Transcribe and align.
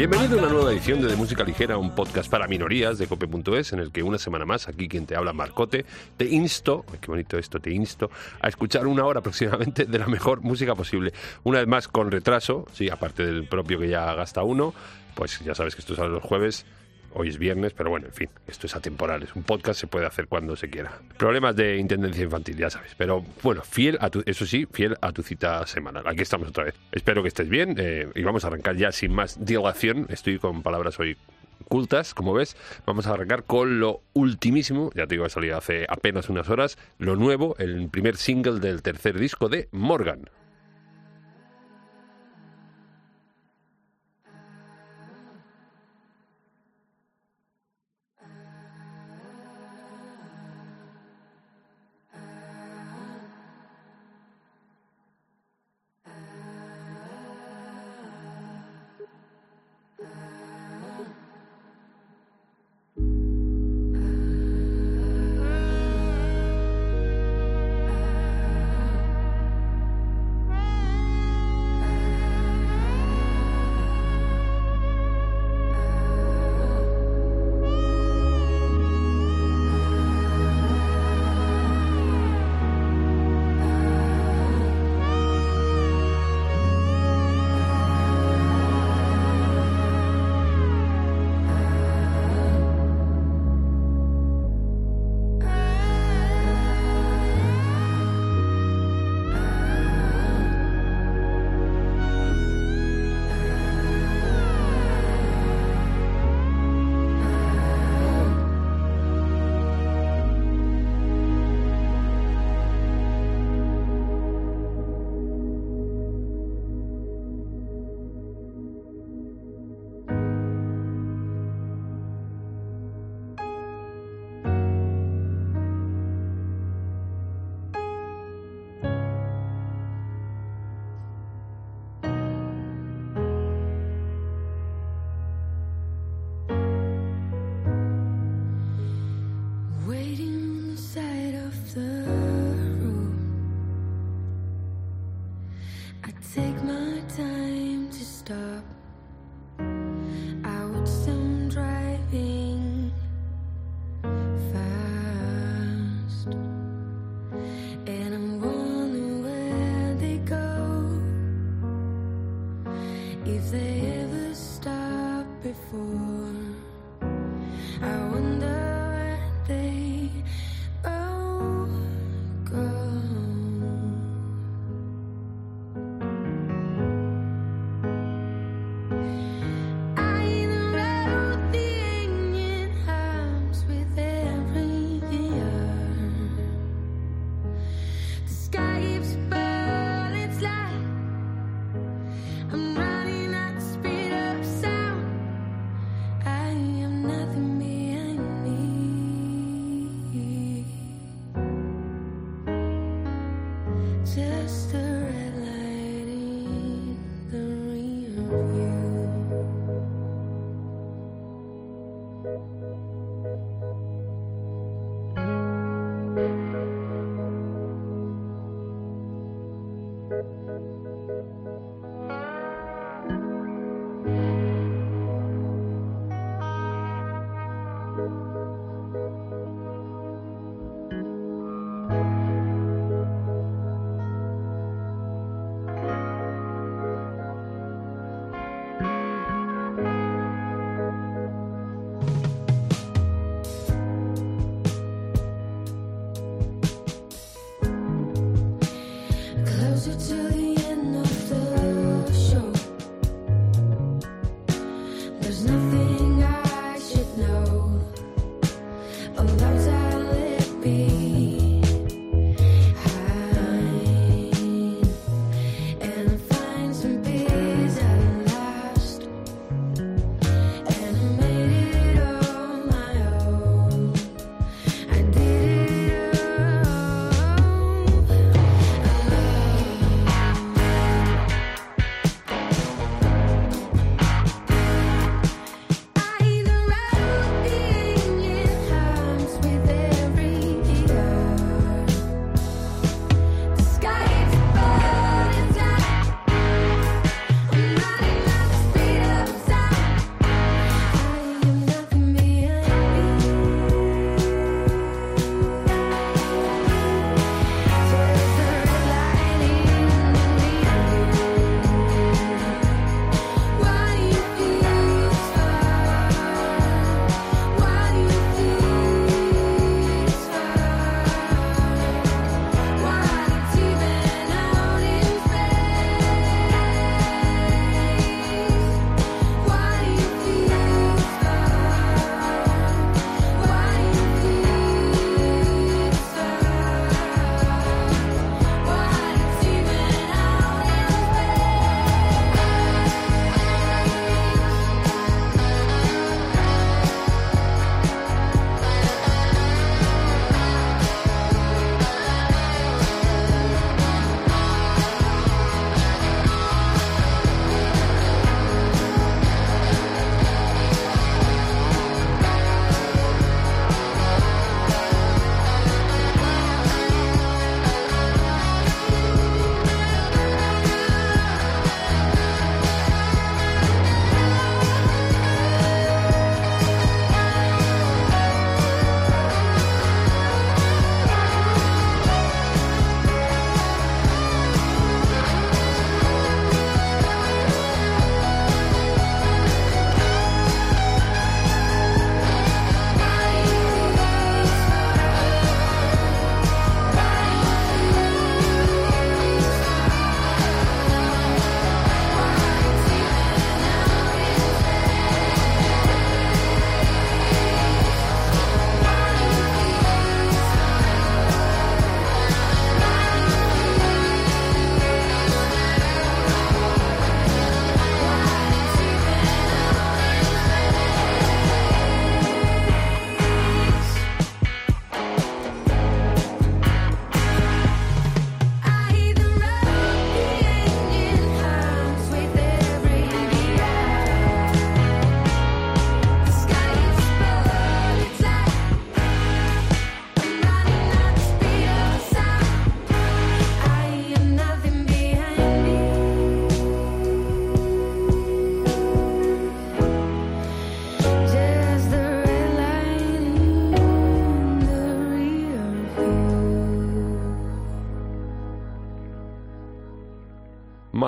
Bienvenido 0.00 0.36
a 0.36 0.38
una 0.38 0.48
nueva 0.48 0.72
edición 0.72 1.02
de 1.02 1.08
De 1.08 1.16
Música 1.16 1.44
Ligera, 1.44 1.76
un 1.76 1.94
podcast 1.94 2.30
para 2.30 2.48
minorías 2.48 2.96
de 2.96 3.06
cope.es, 3.06 3.74
en 3.74 3.80
el 3.80 3.92
que 3.92 4.02
una 4.02 4.16
semana 4.16 4.46
más, 4.46 4.66
aquí 4.66 4.88
quien 4.88 5.04
te 5.04 5.14
habla, 5.14 5.34
Marcote, 5.34 5.84
te 6.16 6.24
insto, 6.24 6.86
qué 7.02 7.08
bonito 7.08 7.36
esto, 7.36 7.60
te 7.60 7.70
insto, 7.70 8.10
a 8.40 8.48
escuchar 8.48 8.86
una 8.86 9.04
hora 9.04 9.20
aproximadamente 9.20 9.84
de 9.84 9.98
la 9.98 10.06
mejor 10.06 10.40
música 10.40 10.74
posible. 10.74 11.12
Una 11.44 11.58
vez 11.58 11.68
más 11.68 11.86
con 11.86 12.10
retraso, 12.10 12.66
sí, 12.72 12.88
aparte 12.88 13.26
del 13.26 13.46
propio 13.46 13.78
que 13.78 13.90
ya 13.90 14.14
gasta 14.14 14.42
uno, 14.42 14.72
pues 15.14 15.38
ya 15.40 15.54
sabes 15.54 15.74
que 15.74 15.82
esto 15.82 15.94
sale 15.94 16.08
los 16.08 16.22
jueves, 16.22 16.64
Hoy 17.12 17.28
es 17.28 17.38
viernes, 17.38 17.72
pero 17.72 17.90
bueno, 17.90 18.06
en 18.06 18.12
fin, 18.12 18.28
esto 18.46 18.66
es 18.66 18.76
atemporal. 18.76 19.22
Es 19.22 19.34
un 19.34 19.42
podcast, 19.42 19.80
se 19.80 19.86
puede 19.86 20.06
hacer 20.06 20.26
cuando 20.28 20.56
se 20.56 20.70
quiera. 20.70 20.92
Problemas 21.16 21.56
de 21.56 21.76
intendencia 21.76 22.24
infantil, 22.24 22.56
ya 22.56 22.70
sabes. 22.70 22.94
Pero 22.96 23.24
bueno, 23.42 23.62
fiel 23.62 23.98
a 24.00 24.10
tu, 24.10 24.22
eso 24.26 24.46
sí, 24.46 24.66
fiel 24.70 24.96
a 25.00 25.12
tu 25.12 25.22
cita 25.22 25.66
semanal. 25.66 26.06
Aquí 26.06 26.22
estamos 26.22 26.48
otra 26.48 26.64
vez. 26.64 26.74
Espero 26.92 27.22
que 27.22 27.28
estés 27.28 27.48
bien 27.48 27.74
eh, 27.78 28.08
y 28.14 28.22
vamos 28.22 28.44
a 28.44 28.48
arrancar 28.48 28.76
ya 28.76 28.92
sin 28.92 29.12
más 29.12 29.44
dilación. 29.44 30.06
Estoy 30.08 30.38
con 30.38 30.62
palabras 30.62 30.98
hoy 31.00 31.16
cultas, 31.68 32.14
como 32.14 32.32
ves. 32.32 32.56
Vamos 32.86 33.06
a 33.06 33.12
arrancar 33.12 33.44
con 33.44 33.80
lo 33.80 34.02
ultimísimo, 34.12 34.90
ya 34.94 35.06
te 35.06 35.14
digo, 35.14 35.24
ha 35.24 35.30
salido 35.30 35.56
hace 35.56 35.86
apenas 35.88 36.28
unas 36.28 36.48
horas, 36.48 36.78
lo 36.98 37.16
nuevo, 37.16 37.54
el 37.58 37.88
primer 37.88 38.16
single 38.16 38.60
del 38.60 38.82
tercer 38.82 39.18
disco 39.18 39.48
de 39.48 39.68
Morgan. 39.72 40.28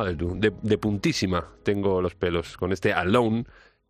De, 0.05 0.79
puntísima 0.79 1.47
tengo 1.63 2.03
los 2.03 2.15
pelos 2.15 2.57
con 2.57 2.73
este 2.73 2.93
Alone 2.93 3.45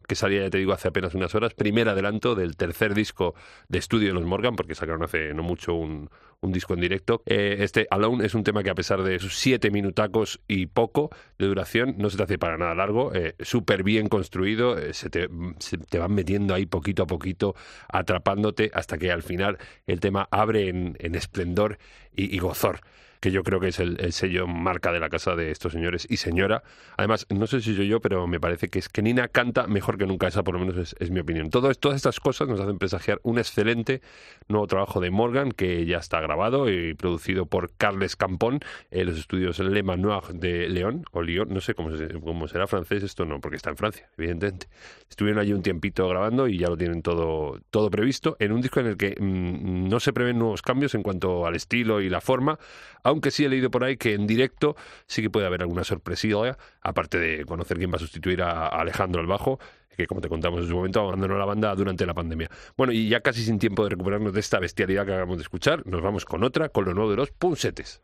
que 0.06 0.14
salía, 0.14 0.42
ya 0.42 0.50
te 0.50 0.58
digo, 0.58 0.72
hace 0.72 0.88
apenas 0.88 1.14
unas 1.14 1.34
horas, 1.34 1.54
primer 1.54 1.88
adelanto 1.88 2.34
del 2.34 2.56
tercer 2.56 2.94
disco 2.94 3.34
de 3.68 3.78
estudio 3.78 4.08
de 4.08 4.14
los 4.14 4.24
Morgan, 4.24 4.56
porque 4.56 4.74
sacaron 4.74 5.02
hace 5.04 5.32
no 5.32 5.42
mucho 5.42 5.74
un, 5.74 6.10
un 6.40 6.52
disco 6.52 6.74
en 6.74 6.80
directo. 6.80 7.22
Eh, 7.24 7.58
este 7.60 7.86
Alone 7.90 8.26
es 8.26 8.34
un 8.34 8.44
tema 8.44 8.62
que 8.62 8.70
a 8.70 8.74
pesar 8.74 9.02
de 9.02 9.18
sus 9.18 9.38
siete 9.38 9.70
minutacos 9.70 10.40
y 10.48 10.66
poco 10.66 11.10
de 11.38 11.46
duración, 11.46 11.94
no 11.98 12.10
se 12.10 12.16
te 12.16 12.24
hace 12.24 12.38
para 12.38 12.58
nada 12.58 12.74
largo, 12.74 13.14
eh, 13.14 13.34
súper 13.40 13.84
bien 13.84 14.08
construido, 14.08 14.76
eh, 14.76 14.92
se, 14.92 15.08
te, 15.08 15.28
te 15.88 15.98
van 15.98 16.12
metiendo 16.12 16.54
ahí 16.54 16.66
poquito 16.66 17.04
a 17.04 17.06
poquito, 17.06 17.54
atrapándote 17.88 18.70
hasta 18.74 18.98
que 18.98 19.10
al 19.12 19.22
final 19.22 19.58
el 19.86 20.00
tema 20.00 20.28
abre 20.30 20.68
en, 20.68 20.96
en 20.98 21.14
esplendor 21.14 21.78
y, 22.14 22.34
y 22.34 22.38
gozor 22.38 22.80
que 23.22 23.30
yo 23.30 23.44
creo 23.44 23.60
que 23.60 23.68
es 23.68 23.78
el, 23.78 24.12
sello 24.12 24.48
marca 24.48 24.90
de 24.90 24.98
la 24.98 25.08
casa 25.08 25.36
de 25.36 25.52
estos 25.52 25.72
señores 25.72 26.08
y 26.10 26.16
señora. 26.16 26.64
Además, 26.96 27.24
no 27.30 27.46
sé 27.46 27.60
si 27.60 27.76
soy 27.76 27.86
yo, 27.86 28.00
pero 28.00 28.26
me 28.26 28.40
parece 28.40 28.68
que 28.68 28.80
es 28.80 28.88
que 28.88 29.00
Nina 29.00 29.28
canta 29.28 29.68
mejor 29.68 29.96
que 29.96 30.06
nunca, 30.06 30.26
esa 30.26 30.42
por 30.42 30.54
lo 30.54 30.60
menos 30.60 30.96
es, 30.98 31.10
mi 31.12 31.20
opinión. 31.20 31.48
Todo, 31.48 31.72
todas 31.76 31.94
estas 31.94 32.18
cosas 32.18 32.48
nos 32.48 32.58
hacen 32.58 32.78
presagiar 32.78 33.20
un 33.22 33.38
excelente 33.38 34.02
nuevo 34.48 34.66
trabajo 34.66 35.00
de 35.00 35.12
Morgan 35.12 35.52
que 35.52 35.86
ya 35.86 35.98
está 35.98 36.20
grabado 36.20 36.68
y 36.68 36.94
producido 36.94 37.46
por 37.46 37.70
Carles 37.76 38.16
Campón 38.16 38.58
en 38.90 39.06
los 39.06 39.16
estudios 39.16 39.60
Le 39.60 39.84
Manoir 39.84 40.24
de 40.34 40.68
León, 40.68 41.04
o 41.12 41.22
Lyon, 41.22 41.48
no 41.50 41.60
sé 41.60 41.74
cómo, 41.74 41.90
cómo 42.24 42.48
será 42.48 42.66
francés 42.66 43.04
esto, 43.04 43.24
no, 43.24 43.40
porque 43.40 43.54
está 43.54 43.70
en 43.70 43.76
Francia, 43.76 44.10
evidentemente. 44.18 44.66
Estuvieron 45.08 45.40
allí 45.40 45.52
un 45.52 45.62
tiempito 45.62 46.08
grabando 46.08 46.48
y 46.48 46.58
ya 46.58 46.66
lo 46.66 46.76
tienen 46.76 47.02
todo, 47.02 47.60
todo 47.70 47.88
previsto 47.88 48.36
en 48.40 48.50
un 48.50 48.60
disco 48.60 48.80
en 48.80 48.86
el 48.86 48.96
que 48.96 49.14
mmm, 49.16 49.88
no 49.88 50.00
se 50.00 50.12
prevén 50.12 50.40
nuevos 50.40 50.60
cambios 50.60 50.96
en 50.96 51.04
cuanto 51.04 51.46
al 51.46 51.54
estilo 51.54 52.00
y 52.00 52.08
la 52.08 52.20
forma, 52.20 52.58
aunque 53.12 53.30
sí 53.30 53.44
he 53.44 53.48
leído 53.48 53.70
por 53.70 53.84
ahí 53.84 53.96
que 53.96 54.14
en 54.14 54.26
directo 54.26 54.76
sí 55.06 55.22
que 55.22 55.30
puede 55.30 55.46
haber 55.46 55.62
alguna 55.62 55.84
sorpresilla, 55.84 56.58
aparte 56.80 57.18
de 57.18 57.44
conocer 57.44 57.78
quién 57.78 57.90
va 57.90 57.96
a 57.96 58.00
sustituir 58.00 58.42
a 58.42 58.68
Alejandro 58.68 59.20
al 59.20 59.26
bajo, 59.26 59.58
que 59.96 60.06
como 60.06 60.20
te 60.20 60.28
contamos 60.28 60.62
en 60.62 60.68
su 60.68 60.74
momento 60.74 61.00
abandonó 61.00 61.38
la 61.38 61.44
banda 61.44 61.74
durante 61.74 62.06
la 62.06 62.14
pandemia. 62.14 62.48
Bueno, 62.76 62.92
y 62.92 63.08
ya 63.08 63.20
casi 63.20 63.44
sin 63.44 63.58
tiempo 63.58 63.84
de 63.84 63.90
recuperarnos 63.90 64.32
de 64.32 64.40
esta 64.40 64.58
bestialidad 64.58 65.06
que 65.06 65.12
acabamos 65.12 65.38
de 65.38 65.42
escuchar, 65.42 65.86
nos 65.86 66.02
vamos 66.02 66.24
con 66.24 66.42
otra, 66.44 66.68
con 66.70 66.84
lo 66.84 66.94
nuevo 66.94 67.10
de 67.10 67.16
los 67.16 67.30
punsetes. 67.30 68.00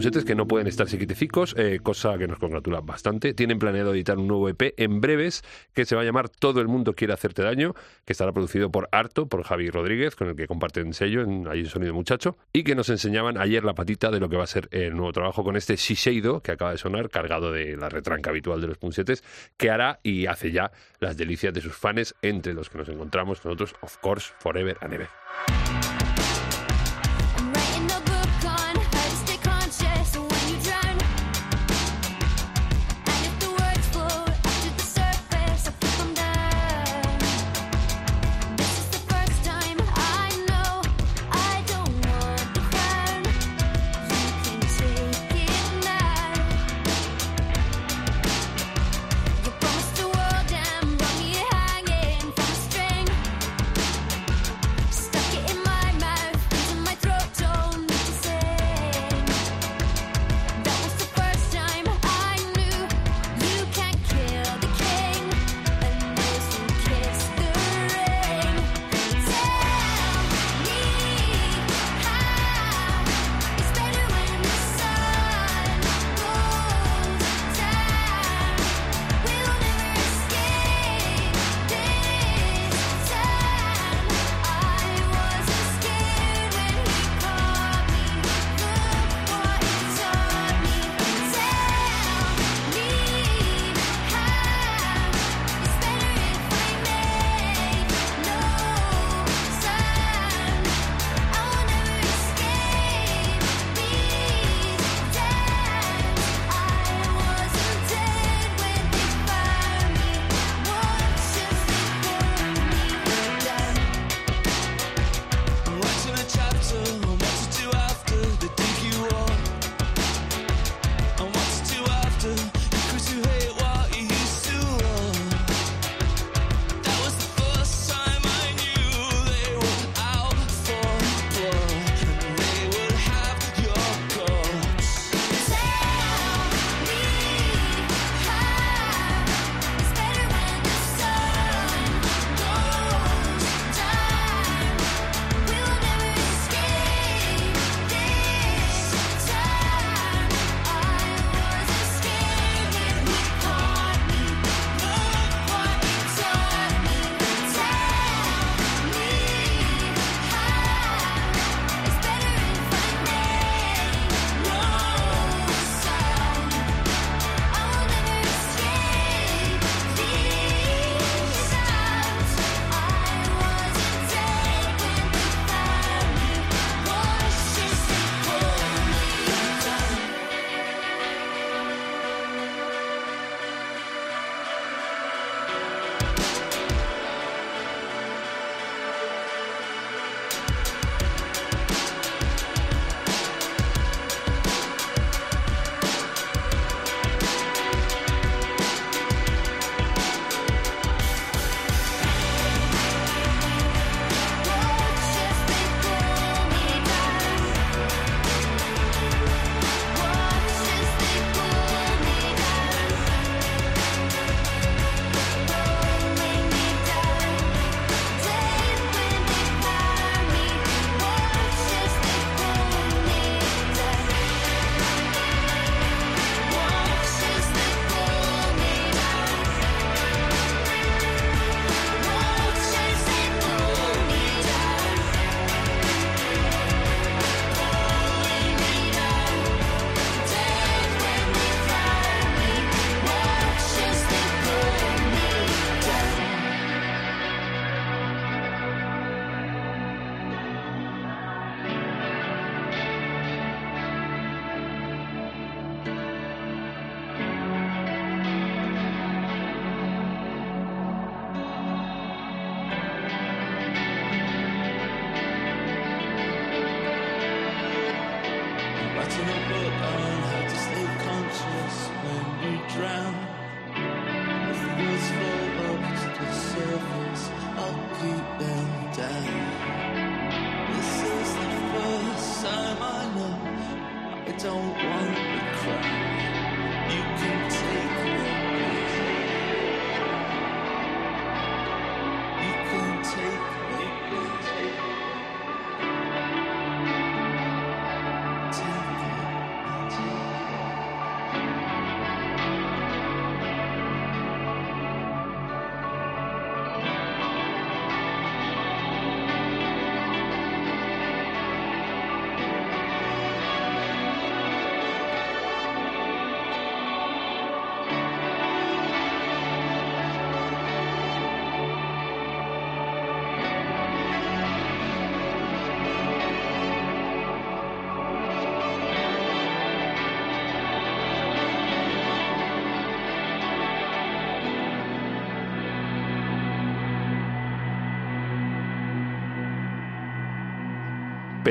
Punsetes 0.00 0.24
que 0.24 0.34
no 0.34 0.48
pueden 0.48 0.66
estar 0.66 0.86
quietecicos, 0.86 1.54
eh, 1.58 1.78
cosa 1.82 2.16
que 2.16 2.26
nos 2.26 2.38
congratula 2.38 2.80
bastante. 2.80 3.34
Tienen 3.34 3.58
planeado 3.58 3.92
editar 3.92 4.16
un 4.16 4.28
nuevo 4.28 4.48
EP 4.48 4.72
en 4.78 5.02
breves 5.02 5.42
que 5.74 5.84
se 5.84 5.94
va 5.94 6.00
a 6.00 6.04
llamar 6.06 6.30
Todo 6.30 6.62
el 6.62 6.68
mundo 6.68 6.94
quiere 6.94 7.12
hacerte 7.12 7.42
daño, 7.42 7.74
que 8.06 8.14
estará 8.14 8.32
producido 8.32 8.70
por 8.70 8.88
Arto, 8.92 9.26
por 9.26 9.42
Javi 9.42 9.68
Rodríguez, 9.68 10.16
con 10.16 10.28
el 10.28 10.36
que 10.36 10.46
comparten 10.46 10.94
sello 10.94 11.20
en 11.20 11.46
Allí 11.46 11.66
Sonido 11.66 11.92
Muchacho, 11.92 12.38
y 12.50 12.64
que 12.64 12.74
nos 12.74 12.88
enseñaban 12.88 13.36
ayer 13.36 13.62
la 13.62 13.74
patita 13.74 14.10
de 14.10 14.20
lo 14.20 14.30
que 14.30 14.38
va 14.38 14.44
a 14.44 14.46
ser 14.46 14.70
el 14.70 14.96
nuevo 14.96 15.12
trabajo 15.12 15.44
con 15.44 15.54
este 15.58 15.76
Shiseido, 15.76 16.40
que 16.40 16.52
acaba 16.52 16.70
de 16.70 16.78
sonar, 16.78 17.10
cargado 17.10 17.52
de 17.52 17.76
la 17.76 17.90
retranca 17.90 18.30
habitual 18.30 18.62
de 18.62 18.68
los 18.68 18.78
punsetes, 18.78 19.22
que 19.58 19.68
hará 19.68 20.00
y 20.02 20.24
hace 20.24 20.50
ya 20.50 20.72
las 20.98 21.18
delicias 21.18 21.52
de 21.52 21.60
sus 21.60 21.76
fans, 21.76 22.14
entre 22.22 22.54
los 22.54 22.70
que 22.70 22.78
nos 22.78 22.88
encontramos 22.88 23.44
nosotros, 23.44 23.74
of 23.82 23.98
course, 23.98 24.32
Forever 24.38 24.78
and 24.80 24.94
Ever. 24.94 25.89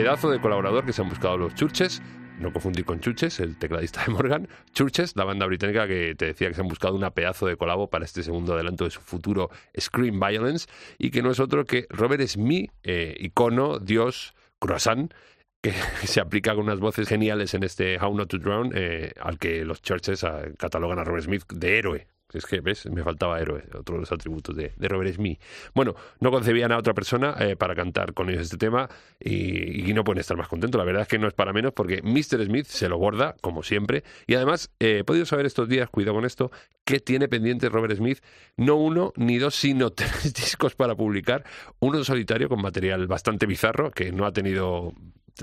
Pedazo 0.02 0.30
de 0.30 0.40
colaborador 0.40 0.86
que 0.86 0.94
se 0.94 1.02
han 1.02 1.10
buscado 1.10 1.38
los 1.38 1.54
Churches 1.56 2.02
no 2.40 2.54
confundir 2.54 2.86
con 2.86 3.02
Chuches, 3.02 3.42
el 3.42 3.58
tecladista 3.58 4.02
de 4.06 4.14
Morgan, 4.14 4.48
Churches, 4.72 5.14
la 5.18 5.26
banda 5.26 5.46
británica 5.46 5.90
que 5.90 6.16
te 6.16 6.28
decía 6.28 6.48
que 6.48 6.54
se 6.54 6.62
han 6.62 6.70
buscado 6.70 6.96
una 6.96 7.12
pedazo 7.12 7.46
de 7.46 7.58
colabo 7.58 7.90
para 7.90 8.06
este 8.06 8.24
segundo 8.24 8.54
adelanto 8.54 8.86
de 8.86 8.92
su 8.92 9.02
futuro 9.02 9.50
Scream 9.78 10.22
Violence, 10.22 10.70
y 10.98 11.12
que 11.12 11.22
no 11.22 11.32
es 11.32 11.42
otro 11.42 11.66
que 11.66 11.86
Robert 11.90 12.26
Smith, 12.28 12.72
eh, 12.84 13.14
icono, 13.20 13.80
dios, 13.80 14.36
croissant, 14.58 15.14
que 15.62 15.74
se 16.06 16.22
aplica 16.22 16.56
con 16.56 16.64
unas 16.64 16.80
voces 16.80 17.10
geniales 17.10 17.54
en 17.56 17.64
este 17.64 18.00
How 18.00 18.16
Not 18.16 18.30
to 18.30 18.38
Drown, 18.38 18.72
eh, 18.74 19.12
al 19.20 19.38
que 19.38 19.66
los 19.66 19.82
Churches 19.82 20.24
ah, 20.24 20.44
catalogan 20.58 20.98
a 21.00 21.04
Robert 21.04 21.26
Smith 21.26 21.44
de 21.52 21.78
héroe. 21.78 22.08
Es 22.34 22.46
que, 22.46 22.62
¿ves? 22.62 22.86
Me 22.86 23.04
faltaba 23.04 23.40
héroe, 23.40 23.64
otro 23.74 23.96
de 23.96 24.02
los 24.02 24.12
atributos 24.12 24.56
de, 24.56 24.72
Robert 24.78 25.16
Smith. 25.16 25.40
Bueno, 25.74 25.96
no 26.20 26.30
concebían 26.30 26.72
a 26.72 26.78
otra 26.78 26.94
persona 26.94 27.36
eh, 27.40 27.56
para 27.56 27.74
cantar 27.74 28.14
con 28.14 28.30
ellos 28.30 28.44
este 28.44 28.58
tema 28.58 28.88
y, 29.20 29.92
no 29.94 30.04
pueden 30.04 30.20
estar 30.20 30.38
más 30.38 30.48
contentos. 30.48 30.78
La 30.78 30.86
verdad 30.86 31.02
es 31.02 31.08
que 31.08 31.18
no 31.18 31.28
es 31.28 31.34
para 31.34 31.52
menos 31.52 31.74
porque 31.74 32.02
Mr. 32.04 32.46
Smith 32.46 32.68
se 32.68 32.88
lo 32.88 33.00
borda, 33.00 33.36
como 33.42 33.64
siempre. 33.64 34.04
Y 34.28 34.36
además, 34.36 34.70
eh, 34.80 35.00
he 35.00 35.04
podido 35.04 35.26
saber 35.26 35.48
estos 35.48 35.68
días, 35.68 35.90
cuidado 35.90 36.16
con 36.16 36.26
esto, 36.26 36.52
que 36.86 37.00
tiene 37.00 37.28
pendiente 37.28 37.70
Robert 37.70 37.96
Smith 37.96 38.20
no 38.56 38.76
uno 38.76 39.12
ni 39.16 39.40
dos, 39.40 39.56
sino 39.56 39.90
tres 39.94 40.32
discos 40.34 40.76
para 40.76 40.96
publicar. 40.96 41.44
Uno 41.80 42.04
solitario 42.04 42.48
con 42.48 42.62
material 42.62 43.08
bastante 43.08 43.48
bizarro 43.48 43.90
que 43.90 44.12
no 44.12 44.26
ha 44.26 44.32
tenido 44.32 44.94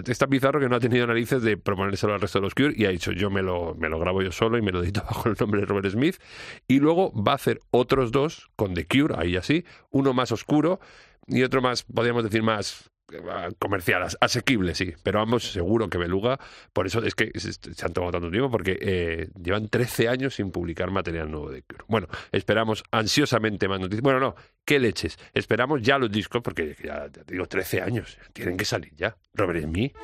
es 0.06 0.18
tan 0.18 0.30
bizarro 0.30 0.60
que 0.60 0.68
no 0.68 0.76
ha 0.76 0.80
tenido 0.80 1.06
narices 1.06 1.42
de 1.42 1.56
proponérselo 1.56 2.14
al 2.14 2.20
resto 2.20 2.38
de 2.38 2.42
los 2.44 2.54
Cure 2.54 2.74
y 2.76 2.84
ha 2.84 2.90
dicho 2.90 3.12
yo 3.12 3.30
me 3.30 3.42
lo, 3.42 3.74
me 3.74 3.88
lo 3.88 3.98
grabo 3.98 4.22
yo 4.22 4.32
solo 4.32 4.58
y 4.58 4.62
me 4.62 4.72
lo 4.72 4.82
edito 4.82 5.02
bajo 5.08 5.28
el 5.28 5.36
nombre 5.38 5.60
de 5.60 5.66
Robert 5.66 5.88
Smith 5.90 6.16
y 6.68 6.80
luego 6.80 7.12
va 7.12 7.32
a 7.32 7.36
hacer 7.36 7.60
otros 7.70 8.12
dos 8.12 8.50
con 8.56 8.74
The 8.74 8.86
Cure, 8.86 9.14
ahí 9.18 9.36
así, 9.36 9.64
uno 9.90 10.12
más 10.12 10.32
oscuro 10.32 10.80
y 11.26 11.42
otro 11.42 11.60
más, 11.60 11.82
podríamos 11.82 12.24
decir, 12.24 12.42
más 12.42 12.90
comercial, 13.58 14.06
asequible, 14.20 14.74
sí, 14.74 14.92
pero 15.02 15.20
ambos 15.20 15.50
seguro 15.50 15.88
que 15.88 15.98
Beluga, 15.98 16.38
por 16.72 16.86
eso 16.86 17.04
es 17.04 17.14
que 17.14 17.30
se 17.38 17.86
han 17.86 17.92
tomado 17.92 18.12
tanto 18.12 18.30
tiempo, 18.30 18.50
porque 18.50 18.78
eh, 18.80 19.28
llevan 19.40 19.68
13 19.68 20.08
años 20.08 20.34
sin 20.34 20.50
publicar 20.50 20.90
material 20.90 21.30
nuevo 21.30 21.50
de 21.50 21.62
Cure. 21.62 21.84
Bueno, 21.88 22.08
esperamos 22.32 22.82
ansiosamente 22.90 23.68
más 23.68 23.80
noticias. 23.80 24.02
Bueno, 24.02 24.20
no, 24.20 24.34
qué 24.64 24.78
leches, 24.78 25.18
esperamos 25.34 25.82
ya 25.82 25.98
los 25.98 26.10
discos, 26.10 26.42
porque 26.42 26.76
ya, 26.82 27.08
digo, 27.26 27.46
13 27.46 27.82
años, 27.82 28.18
tienen 28.32 28.56
que 28.56 28.64
salir 28.64 28.92
ya. 28.94 29.16
Robert 29.34 29.62
Smith. 29.62 29.94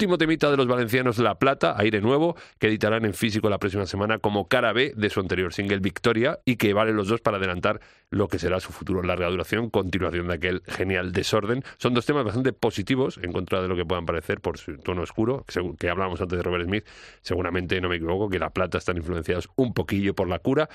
Último 0.00 0.16
temita 0.16 0.50
de 0.50 0.56
los 0.56 0.66
valencianos 0.66 1.18
La 1.18 1.38
Plata, 1.38 1.74
aire 1.76 2.00
nuevo, 2.00 2.34
que 2.58 2.68
editarán 2.68 3.04
en 3.04 3.12
físico 3.12 3.50
la 3.50 3.58
próxima 3.58 3.84
semana 3.84 4.18
como 4.18 4.48
cara 4.48 4.72
B 4.72 4.94
de 4.96 5.10
su 5.10 5.20
anterior 5.20 5.52
single 5.52 5.80
Victoria 5.80 6.38
y 6.46 6.56
que 6.56 6.72
valen 6.72 6.96
los 6.96 7.08
dos 7.08 7.20
para 7.20 7.36
adelantar 7.36 7.82
lo 8.08 8.26
que 8.26 8.38
será 8.38 8.60
su 8.60 8.72
futuro 8.72 9.02
larga 9.02 9.28
duración, 9.28 9.68
continuación 9.68 10.28
de 10.28 10.34
aquel 10.36 10.62
genial 10.66 11.12
desorden. 11.12 11.62
Son 11.76 11.92
dos 11.92 12.06
temas 12.06 12.24
bastante 12.24 12.54
positivos 12.54 13.20
en 13.22 13.30
contra 13.30 13.60
de 13.60 13.68
lo 13.68 13.76
que 13.76 13.84
puedan 13.84 14.06
parecer 14.06 14.40
por 14.40 14.56
su 14.56 14.78
tono 14.78 15.02
oscuro, 15.02 15.44
que, 15.46 15.60
que 15.78 15.90
hablábamos 15.90 16.18
antes 16.22 16.38
de 16.38 16.42
Robert 16.42 16.64
Smith. 16.64 16.86
Seguramente, 17.20 17.78
no 17.82 17.90
me 17.90 17.96
equivoco, 17.96 18.30
que 18.30 18.38
La 18.38 18.48
Plata 18.48 18.78
están 18.78 18.96
influenciados 18.96 19.50
un 19.56 19.74
poquillo 19.74 20.14
por 20.14 20.28
la 20.30 20.38
cura. 20.38 20.70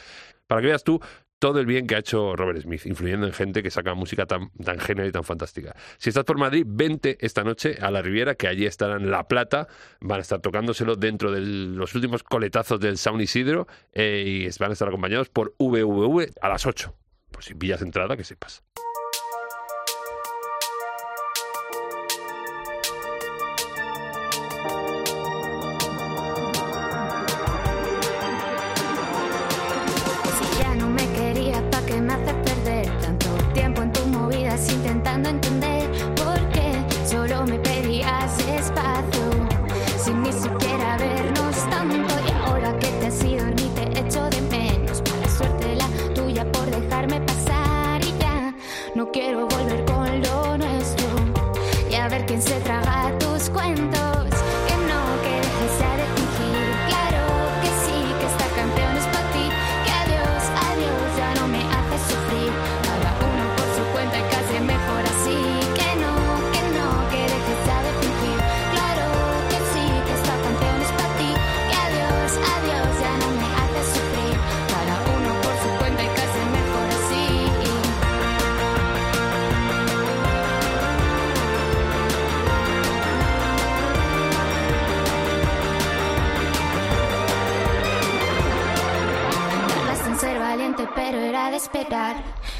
Para 0.45 0.61
que 0.61 0.67
veas 0.67 0.83
tú 0.83 1.01
todo 1.39 1.60
el 1.60 1.65
bien 1.65 1.88
que 1.88 1.95
ha 1.95 2.00
hecho 2.00 2.36
Robert 2.36 2.62
Smith, 2.62 2.86
influyendo 2.86 3.28
en 3.28 3.34
gente 3.34 3.62
que 3.62 3.71
saca 3.71 3.93
música 3.93 4.26
tan, 4.26 4.50
tan 4.52 4.80
genial 4.80 5.08
y 5.08 5.12
tan 5.12 5.24
fantástica. 5.24 5.76
Si 5.98 6.10
estás 6.10 6.24
por 6.24 6.38
Madrid, 6.38 6.65
vente 6.67 7.17
esta 7.19 7.43
noche 7.43 7.78
a 7.82 7.91
la 7.91 8.02
Riviera, 8.02 8.36
que 8.36 8.48
allí 8.48 8.65
estarán 8.65 9.12
La 9.12 9.28
Plata, 9.28 9.67
van 10.00 10.19
a 10.19 10.21
estar 10.21 10.39
tocándoselo 10.39 10.95
dentro 10.95 11.32
de 11.32 11.41
los 11.41 11.93
últimos 11.95 12.24
coletazos 12.24 12.80
del 12.80 12.98
Sound 12.98 13.21
Isidro 13.21 13.67
eh, 13.93 14.24
y 14.26 14.60
van 14.60 14.71
a 14.71 14.74
estar 14.74 14.88
acompañados 14.88 15.30
por 15.30 15.56
VVV 15.60 16.32
a 16.41 16.50
las 16.50 16.65
8. 16.65 16.95
Por 17.32 17.43
si 17.43 17.54
pillas 17.54 17.82
entrada, 17.82 18.15
que 18.15 18.24
sepas. 18.24 18.63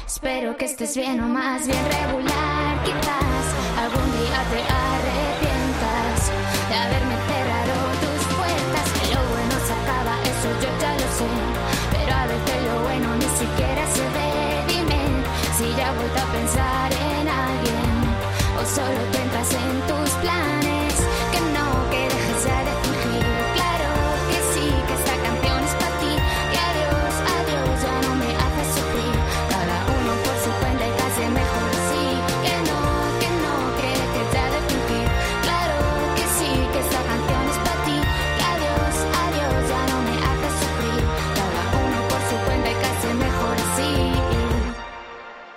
Espero 0.06 0.56
que 0.56 0.64
estés 0.66 0.96
bien 0.96 1.20
o 1.20 1.26
más 1.26 1.66
bien 1.66 1.84
regular. 1.84 2.84
Quizás 2.84 3.46
algún 3.78 4.12
día 4.12 4.44
te 4.50 4.60
arrepientas 4.62 4.95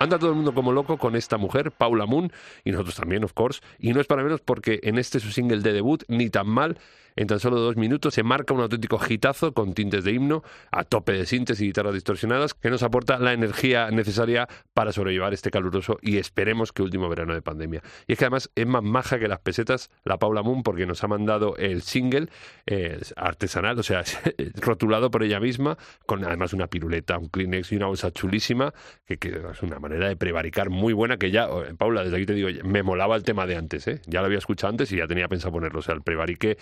Anda 0.10 0.18
todo 0.18 0.32
el 0.32 0.38
mundo 0.38 0.56
como 0.56 0.72
loco 0.72 0.98
con 0.98 1.16
esta 1.16 1.38
mujer, 1.38 1.72
Paula 1.72 2.08
Moon, 2.08 2.32
y 2.64 2.72
nosotros 2.72 2.96
también, 2.96 3.24
of 3.24 3.34
course. 3.34 3.62
Y 3.78 3.94
no 3.94 4.02
es 4.02 4.08
para 4.08 4.24
menos 4.24 4.42
porque 4.42 4.80
en 4.82 4.98
este 4.98 5.20
su 5.20 5.30
single 5.30 5.60
de 5.60 5.72
debut, 5.72 6.04
Ni 6.08 6.32
tan 6.32 6.48
mal, 6.48 6.80
en 7.20 7.28
tan 7.28 7.42
solo 7.42 7.60
dos 7.60 7.76
minutos 7.76 8.14
se 8.14 8.24
marca 8.24 8.54
un 8.54 8.62
auténtico 8.62 8.98
hitazo 9.08 9.54
con 9.54 9.74
tintes 9.74 10.06
de 10.06 10.14
himno, 10.14 10.42
a 10.72 10.86
tope 10.86 11.12
de 11.12 11.26
síntesis 11.26 11.62
y 11.62 11.66
guitarras 11.68 11.94
distorsionadas, 11.94 12.54
que 12.54 12.70
nos 12.70 12.82
aporta 12.82 13.20
la 13.20 13.34
energía 13.34 13.92
necesaria 13.92 14.48
para 14.74 14.94
sobrellevar 14.94 15.34
este 15.34 15.52
caluroso 15.52 16.00
y 16.02 16.16
esperemos 16.16 16.72
que 16.72 16.82
último 16.82 17.10
verano 17.10 17.34
de 17.34 17.42
pandemia. 17.42 17.82
Y 18.08 18.14
es 18.14 18.20
que 18.20 18.24
además 18.24 18.50
es 18.56 18.66
más 18.66 18.84
maja 18.84 19.20
que 19.20 19.28
las 19.28 19.40
pesetas 19.40 19.92
la 20.06 20.18
Paula 20.18 20.44
Moon 20.44 20.64
porque 20.64 20.86
nos 20.86 21.04
ha 21.04 21.10
mandado 21.10 21.58
el 21.58 21.82
single 21.82 22.30
eh, 22.66 23.02
artesanal, 23.18 23.78
o 23.78 23.84
sea, 23.84 24.02
rotulado 24.56 25.12
por 25.12 25.22
ella 25.22 25.42
misma, 25.42 25.78
con 26.06 26.24
además 26.24 26.54
una 26.54 26.68
piruleta, 26.68 27.18
un 27.18 27.28
Kleenex 27.28 27.74
y 27.74 27.76
una 27.76 27.88
bolsa 27.88 28.12
chulísima, 28.12 28.74
que, 29.06 29.18
es 29.52 29.62
una 29.62 29.80
manera 29.80 30.08
de 30.08 30.16
prevaricar 30.16 30.70
muy 30.70 30.94
buena 30.94 31.18
que 31.18 31.32
ya, 31.32 31.48
eh, 31.48 31.74
Paula, 31.78 32.06
desde 32.06 32.16
aquí 32.16 32.26
te 32.26 32.34
digo, 32.34 32.48
me 32.64 32.82
molaba 32.82 33.18
el 33.18 33.24
tema 33.24 33.46
de 33.46 33.58
antes, 33.58 33.90
¿eh? 33.90 34.00
ya 34.06 34.22
lo 34.22 34.28
había 34.28 34.38
escuchado 34.38 34.72
antes 34.72 34.90
y 34.94 34.98
ya 34.98 35.08
tenía 35.08 35.28
pensado 35.28 35.52
ponerlo, 35.52 35.80
o 35.80 35.82
sea, 35.82 35.96
el 35.96 36.02
prevarique 36.02 36.58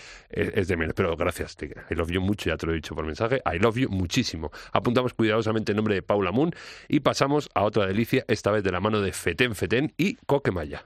es 0.55 0.67
de 0.67 0.77
menos, 0.77 0.93
pero 0.95 1.15
gracias, 1.15 1.57
I 1.89 1.95
love 1.95 2.10
you 2.10 2.21
mucho, 2.21 2.49
ya 2.49 2.57
te 2.57 2.65
lo 2.65 2.73
he 2.73 2.75
dicho 2.75 2.95
por 2.95 3.05
mensaje, 3.05 3.41
I 3.45 3.60
love 3.60 3.77
you 3.77 3.89
muchísimo. 3.89 4.51
Apuntamos 4.71 5.13
cuidadosamente 5.13 5.71
el 5.71 5.75
nombre 5.75 5.95
de 5.95 6.01
Paula 6.01 6.31
Moon 6.31 6.53
y 6.88 6.99
pasamos 7.01 7.49
a 7.53 7.63
otra 7.63 7.86
delicia, 7.86 8.25
esta 8.27 8.51
vez 8.51 8.63
de 8.63 8.71
la 8.71 8.79
mano 8.79 9.01
de 9.01 9.12
Feten 9.12 9.55
Feten 9.55 9.93
y 9.97 10.15
Coquemaya. 10.25 10.83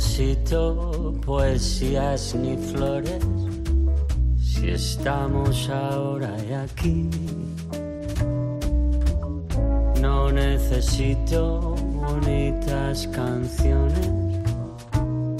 Necesito 0.00 1.14
poesías 1.26 2.34
ni 2.34 2.56
flores 2.56 3.22
si 4.42 4.70
estamos 4.70 5.68
ahora 5.68 6.34
y 6.48 6.52
aquí. 6.54 7.10
No 10.00 10.32
necesito 10.32 11.74
bonitas 12.00 13.06
canciones, 13.08 14.08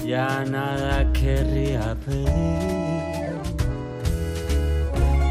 ya 0.05 0.45
nada 0.45 1.11
querría 1.11 1.95
pedir. 2.05 3.33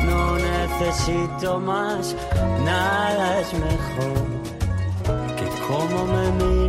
No 0.06 0.36
necesito 0.38 1.60
más, 1.60 2.16
nada 2.64 3.40
es 3.40 3.52
mejor 3.52 4.26
que 5.36 5.46
cómo 5.68 6.04
me 6.06 6.44
miras 6.44 6.59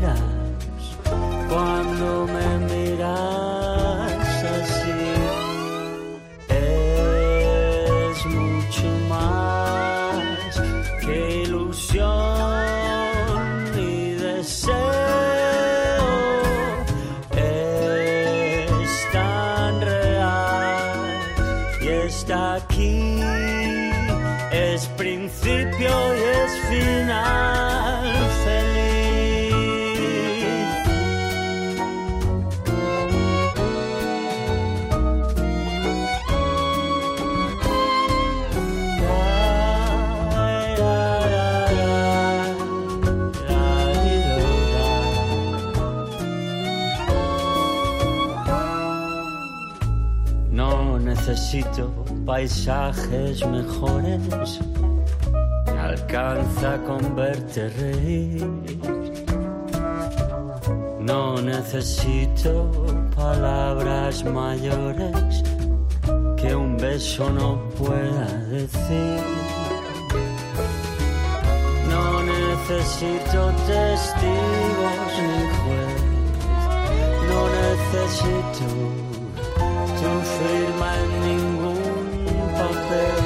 cuando 1.52 2.28
me 2.28 2.60
miras 2.60 3.41
paisajes 52.26 53.46
mejores. 53.48 54.60
Me 55.66 55.80
alcanza 55.80 56.78
con 56.84 57.16
verte 57.16 57.70
reír. 57.70 58.48
No 61.00 61.42
necesito 61.42 62.72
palabras 63.16 64.24
mayores 64.24 65.44
que 66.38 66.56
un 66.56 66.78
beso 66.78 67.30
no 67.30 67.60
pueda 67.78 68.28
decir. 68.50 69.20
No 71.90 72.24
necesito 72.24 73.52
testigos 73.68 75.12
ni 75.28 75.40
juez. 75.58 76.02
No 77.30 77.42
necesito 77.62 78.66
tu 80.00 80.12
firma 80.38 80.90
en 80.98 81.12
ningún 81.28 81.61
there. 82.92 83.21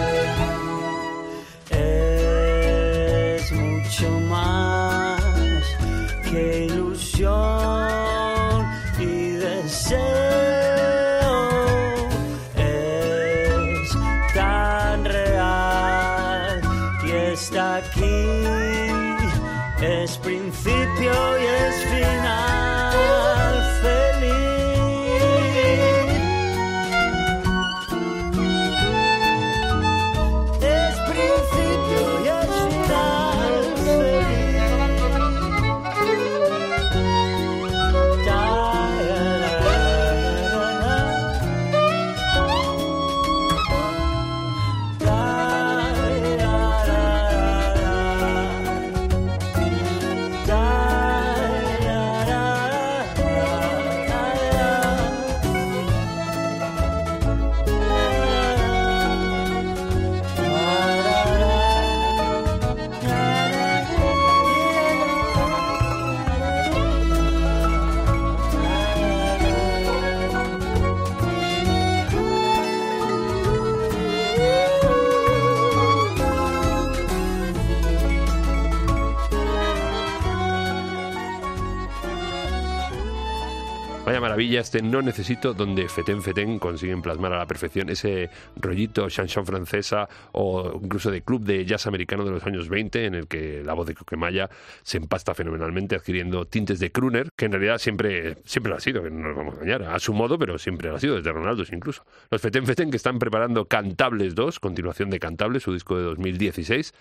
Maravilla 84.25 84.61
este 84.61 84.81
No 84.81 85.03
Necesito, 85.03 85.53
donde 85.53 85.87
Feten 85.87 86.19
Feten 86.23 86.57
consiguen 86.57 87.03
plasmar 87.03 87.31
a 87.33 87.37
la 87.37 87.45
perfección 87.45 87.91
ese 87.91 88.31
rollito 88.55 89.07
chanson 89.07 89.45
francesa 89.45 90.09
o 90.31 90.79
incluso 90.81 91.11
de 91.11 91.21
club 91.21 91.43
de 91.43 91.63
jazz 91.63 91.85
americano 91.85 92.25
de 92.25 92.31
los 92.31 92.43
años 92.43 92.67
20, 92.67 93.05
en 93.05 93.13
el 93.13 93.27
que 93.27 93.61
la 93.63 93.73
voz 93.73 93.85
de 93.85 93.93
Coquemaya 93.93 94.49
se 94.81 94.97
empasta 94.97 95.35
fenomenalmente 95.35 95.95
adquiriendo 95.95 96.45
tintes 96.45 96.79
de 96.79 96.91
crooner, 96.91 97.29
que 97.37 97.45
en 97.45 97.51
realidad 97.51 97.77
siempre, 97.77 98.37
siempre 98.45 98.71
lo 98.71 98.77
ha 98.77 98.79
sido, 98.79 99.03
que 99.03 99.11
no 99.11 99.27
nos 99.27 99.37
vamos 99.37 99.53
a 99.53 99.57
engañar, 99.57 99.83
a 99.83 99.99
su 99.99 100.11
modo, 100.11 100.39
pero 100.39 100.57
siempre 100.57 100.89
lo 100.89 100.95
ha 100.95 100.99
sido, 100.99 101.17
desde 101.17 101.31
Ronaldo 101.31 101.63
incluso. 101.71 102.03
Los 102.31 102.41
Feten 102.41 102.65
Feten 102.65 102.89
que 102.89 102.97
están 102.97 103.19
preparando 103.19 103.65
Cantables 103.65 104.33
2, 104.33 104.59
continuación 104.59 105.11
de 105.11 105.19
Cantables, 105.19 105.61
su 105.61 105.71
disco 105.71 105.97
de 105.97 106.03
2016, 106.03 106.95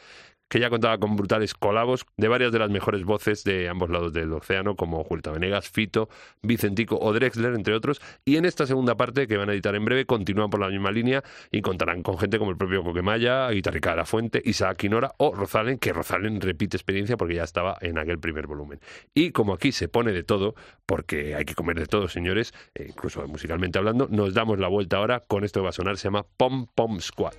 que 0.49 0.61
ya 0.61 0.71
contaba 0.71 0.99
con 0.99 1.17
brutales 1.17 1.55
colabos 1.55 2.07
de 2.17 2.29
varias 2.29 2.53
de 2.53 2.59
las 2.59 2.71
mejores 2.71 3.05
voces 3.05 3.45
de 3.45 3.69
ambos 3.69 3.91
lados 3.91 4.13
del 4.13 4.33
océano, 4.33 4.77
como 4.77 5.03
Julieta 5.05 5.33
Venegas, 5.33 5.69
Fito, 5.69 6.09
Vicentico 6.43 6.99
o 7.01 7.13
Drexler, 7.13 7.55
entre 7.55 7.75
otros. 7.75 8.01
Y 8.25 8.37
en 8.37 8.45
esta 8.45 8.67
segunda 8.67 8.97
parte, 8.97 9.27
que 9.27 9.37
van 9.37 9.51
a 9.51 9.53
editar 9.53 9.75
en 9.75 9.85
breve, 9.85 10.07
continúan 10.07 10.51
por 10.51 10.61
la 10.61 10.69
misma 10.69 10.91
línea 10.91 11.23
y 11.51 11.63
contarán 11.63 12.03
con 12.03 12.19
gente 12.19 12.39
como 12.39 12.51
el 12.51 12.57
propio 12.57 12.83
Coquemaya, 12.83 13.49
Guitarrica 13.51 13.91
de 13.91 13.97
la 13.97 14.07
Fuente, 14.07 14.43
Isaac 14.45 14.77
Quinora 14.77 15.13
o 15.19 15.35
Rozalen, 15.35 15.79
que 15.79 15.93
Rozalen 15.93 16.41
repite 16.41 16.77
experiencia 16.77 17.17
porque 17.17 17.35
ya 17.35 17.45
estaba 17.45 17.77
en 17.81 17.99
aquel 17.99 18.19
primer 18.19 18.47
volumen. 18.47 18.81
Y 19.15 19.31
como 19.31 19.55
aquí 19.55 19.73
se 19.73 19.89
pone 19.89 20.13
de 20.13 20.23
todo, 20.23 20.55
porque 20.87 21.35
hay 21.35 21.45
que 21.45 21.55
comer 21.55 21.79
de 21.79 21.87
todo, 21.87 22.09
señores, 22.09 22.53
eh, 22.75 22.87
incluso 22.89 23.27
musicalmente 23.27 23.79
hablando, 23.79 24.09
nos 24.11 24.35
damos 24.35 24.59
la 24.59 24.69
vuelta 24.69 24.99
ahora 24.99 25.21
con 25.21 25.45
esto 25.45 25.61
que 25.61 25.65
va 25.65 25.71
a 25.71 25.73
sonar, 25.73 25.97
se 25.97 26.05
llama 26.05 26.25
Pom 26.37 26.67
Pom 26.75 27.01
Squad. 27.01 27.35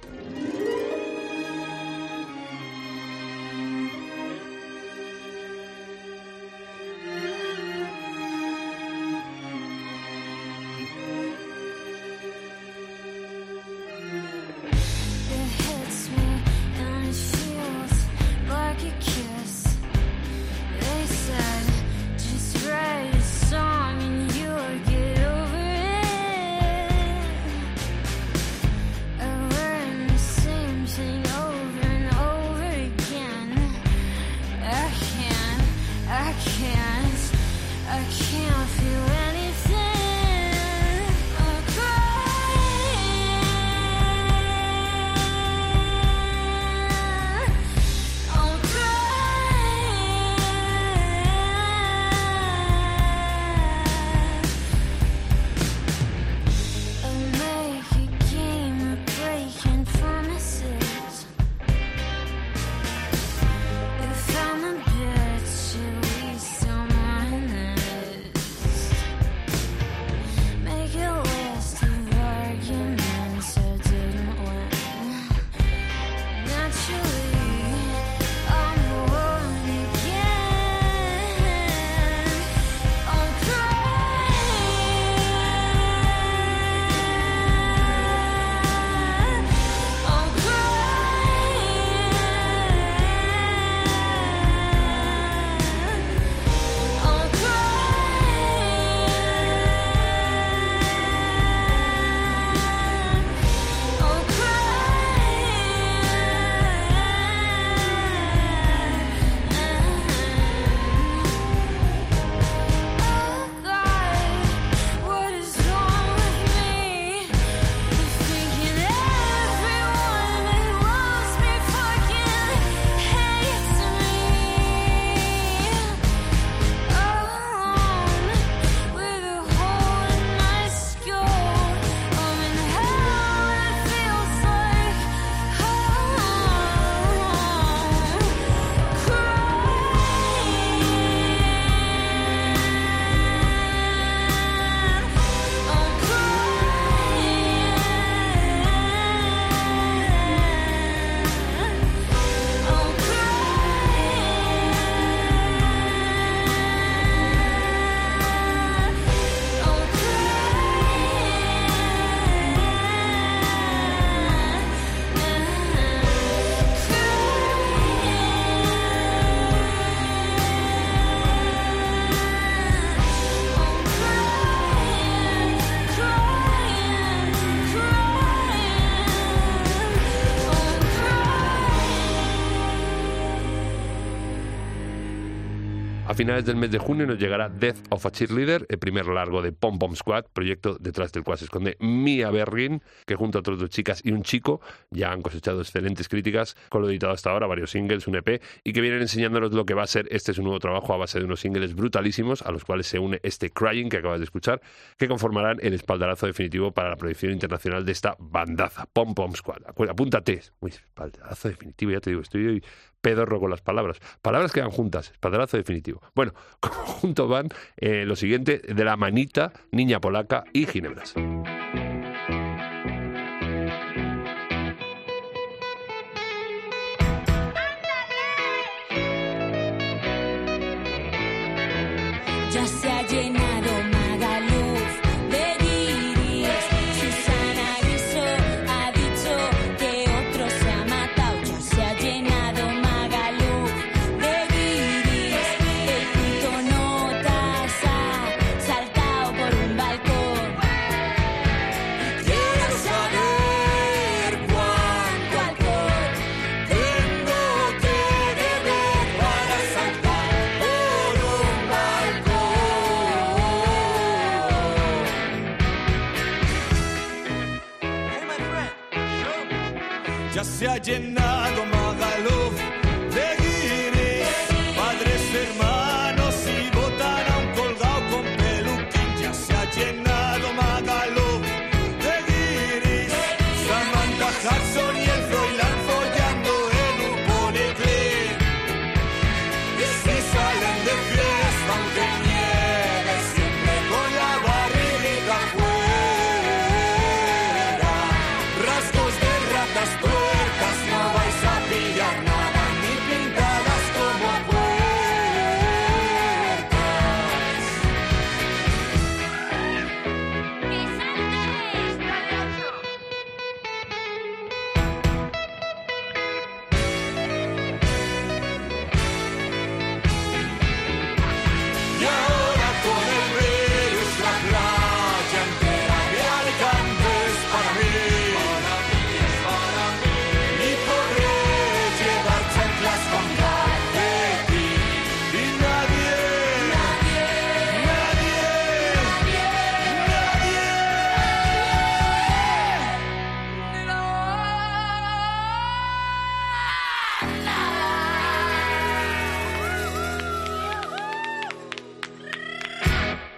Finales 186.16 186.46
del 186.46 186.56
mes 186.56 186.72
de 186.72 186.78
junio 186.78 187.06
nos 187.06 187.20
llegará 187.20 187.50
Death 187.50 187.88
of 187.90 188.06
a 188.06 188.10
Cheerleader, 188.10 188.66
el 188.70 188.80
primer 188.80 189.06
largo 189.08 189.42
de 189.42 189.52
Pom 189.52 189.78
Pom 189.78 189.96
Squad, 189.96 190.24
proyecto 190.32 190.78
detrás 190.80 191.12
del 191.12 191.24
cual 191.26 191.38
se 191.38 191.44
esconde 191.44 191.76
Mia 191.82 192.32
Berrin, 192.32 192.82
que 193.06 193.16
junto 193.16 193.38
a 193.38 193.42
otras 193.42 193.60
dos 193.60 193.70
chicas 193.70 194.02
y 194.02 194.14
un 194.14 194.24
chico 194.24 194.62
ya 194.92 195.12
han 195.12 195.22
cosechado 195.22 195.60
excelentes 195.60 196.08
críticas 196.08 196.56
con 196.70 196.82
lo 196.82 196.90
editado 196.90 197.12
hasta 197.12 197.32
ahora, 197.32 197.48
varios 197.48 197.72
singles, 197.72 198.08
un 198.08 198.16
EP, 198.16 198.42
y 198.64 198.72
que 198.72 198.80
vienen 198.80 199.02
enseñándonos 199.02 199.52
lo 199.52 199.66
que 199.66 199.74
va 199.74 199.84
a 199.84 199.88
ser 199.88 200.08
este 200.10 200.32
es 200.32 200.40
nuevo 200.40 200.58
trabajo 200.60 200.94
a 200.94 200.98
base 200.98 201.20
de 201.20 201.26
unos 201.26 201.42
singles 201.42 201.76
brutalísimos, 201.76 202.44
a 202.44 202.52
los 202.52 202.64
cuales 202.64 202.88
se 202.88 202.98
une 202.98 203.20
este 203.22 203.50
Crying 203.50 203.90
que 203.90 203.98
acabas 203.98 204.20
de 204.20 204.26
escuchar, 204.26 204.62
que 204.98 205.10
conformarán 205.10 205.58
el 205.62 205.74
espaldarazo 205.74 206.28
definitivo 206.28 206.72
para 206.72 206.92
la 206.92 206.96
proyección 206.96 207.34
internacional 207.34 207.84
de 207.84 207.92
esta 207.92 208.16
bandaza, 208.20 208.86
Pom 208.94 209.14
Pom 209.14 209.34
Squad. 209.36 209.64
Apúntate. 209.90 210.42
Uy, 210.62 210.72
espaldarazo 210.72 211.50
definitivo, 211.50 211.92
ya 211.92 212.00
te 212.00 212.12
digo, 212.12 212.22
estoy 212.22 212.46
hoy 212.48 212.64
pedorro 213.06 213.40
con 213.40 213.52
las 213.52 213.62
palabras. 213.62 214.00
Palabras 214.24 214.52
que 214.52 214.62
van 214.62 214.72
juntas, 214.72 215.12
espaldarazo 215.12 215.58
definitivo. 215.58 216.02
Bueno, 216.16 216.34
como 216.60 216.74
juntos 216.74 217.30
van 217.30 217.50
eh, 217.78 218.04
lo 218.04 218.16
siguiente 218.16 218.58
de 218.58 218.84
la 218.84 218.98
manita, 218.98 219.54
niña 219.72 220.02
polaca 220.02 220.44
y 220.54 220.66
ginebras. 220.66 221.14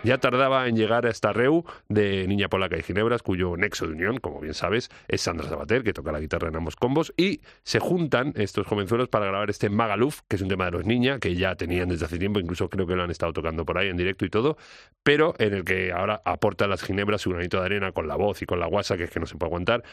Ya 0.08 0.20
tardaba 0.20 0.70
en 0.70 0.78
llegar 0.78 1.06
a 1.06 1.10
esta 1.10 1.34
reu 1.34 1.66
de 1.90 2.26
Niña 2.30 2.48
Polaca 2.48 2.78
y 2.78 2.82
Ginebras, 2.82 3.22
cuyo 3.22 3.58
nexo 3.58 3.88
de 3.88 3.92
unión, 3.92 4.20
como 4.20 4.40
bien 4.40 4.54
sabes, 4.54 4.90
es 5.10 5.20
Sandra 5.20 5.50
Sabater, 5.50 5.84
que 5.84 5.92
toca 5.92 6.14
la 6.14 6.22
guitarra 6.22 6.48
en 6.48 6.56
ambos 6.56 6.78
combos, 6.78 7.14
y 7.18 7.42
se 7.64 7.80
juntan 7.80 8.32
estos 8.38 8.66
jovenzuelos 8.66 9.10
para 9.10 9.26
grabar 9.26 9.50
este 9.50 9.70
Magaluf, 9.70 10.22
que 10.30 10.38
es 10.38 10.42
un 10.42 10.48
tema 10.48 10.64
de 10.64 10.72
los 10.72 10.86
Niña, 10.86 11.20
que 11.20 11.36
ya 11.36 11.56
tenían 11.56 11.90
desde 11.90 12.06
hace 12.06 12.18
tiempo, 12.18 12.40
incluso 12.40 12.70
creo 12.70 12.88
que 12.88 12.96
lo 12.96 13.04
han 13.04 13.12
estado 13.12 13.34
tocando 13.34 13.66
por 13.66 13.78
ahí 13.78 13.90
en 13.90 13.98
directo 13.98 14.24
y 14.24 14.30
todo, 14.30 14.56
pero 15.04 15.34
en 15.40 15.54
el 15.54 15.66
que 15.66 15.92
ahora 15.92 16.22
aportan 16.24 16.70
las 16.70 16.84
Ginebras 16.84 17.20
su 17.20 17.32
granito 17.32 17.60
de 17.60 17.66
arena 17.66 17.92
con 17.92 18.08
la 18.08 18.16
voz 18.16 18.42
y 18.42 18.46
con 18.46 18.62
la 18.62 18.68
guasa, 18.68 18.96
que 18.96 19.04
es 19.04 19.10
que 19.10 19.20
no 19.20 19.26
se 19.26 19.36
puede 19.36 19.50
aguantar. 19.50 19.84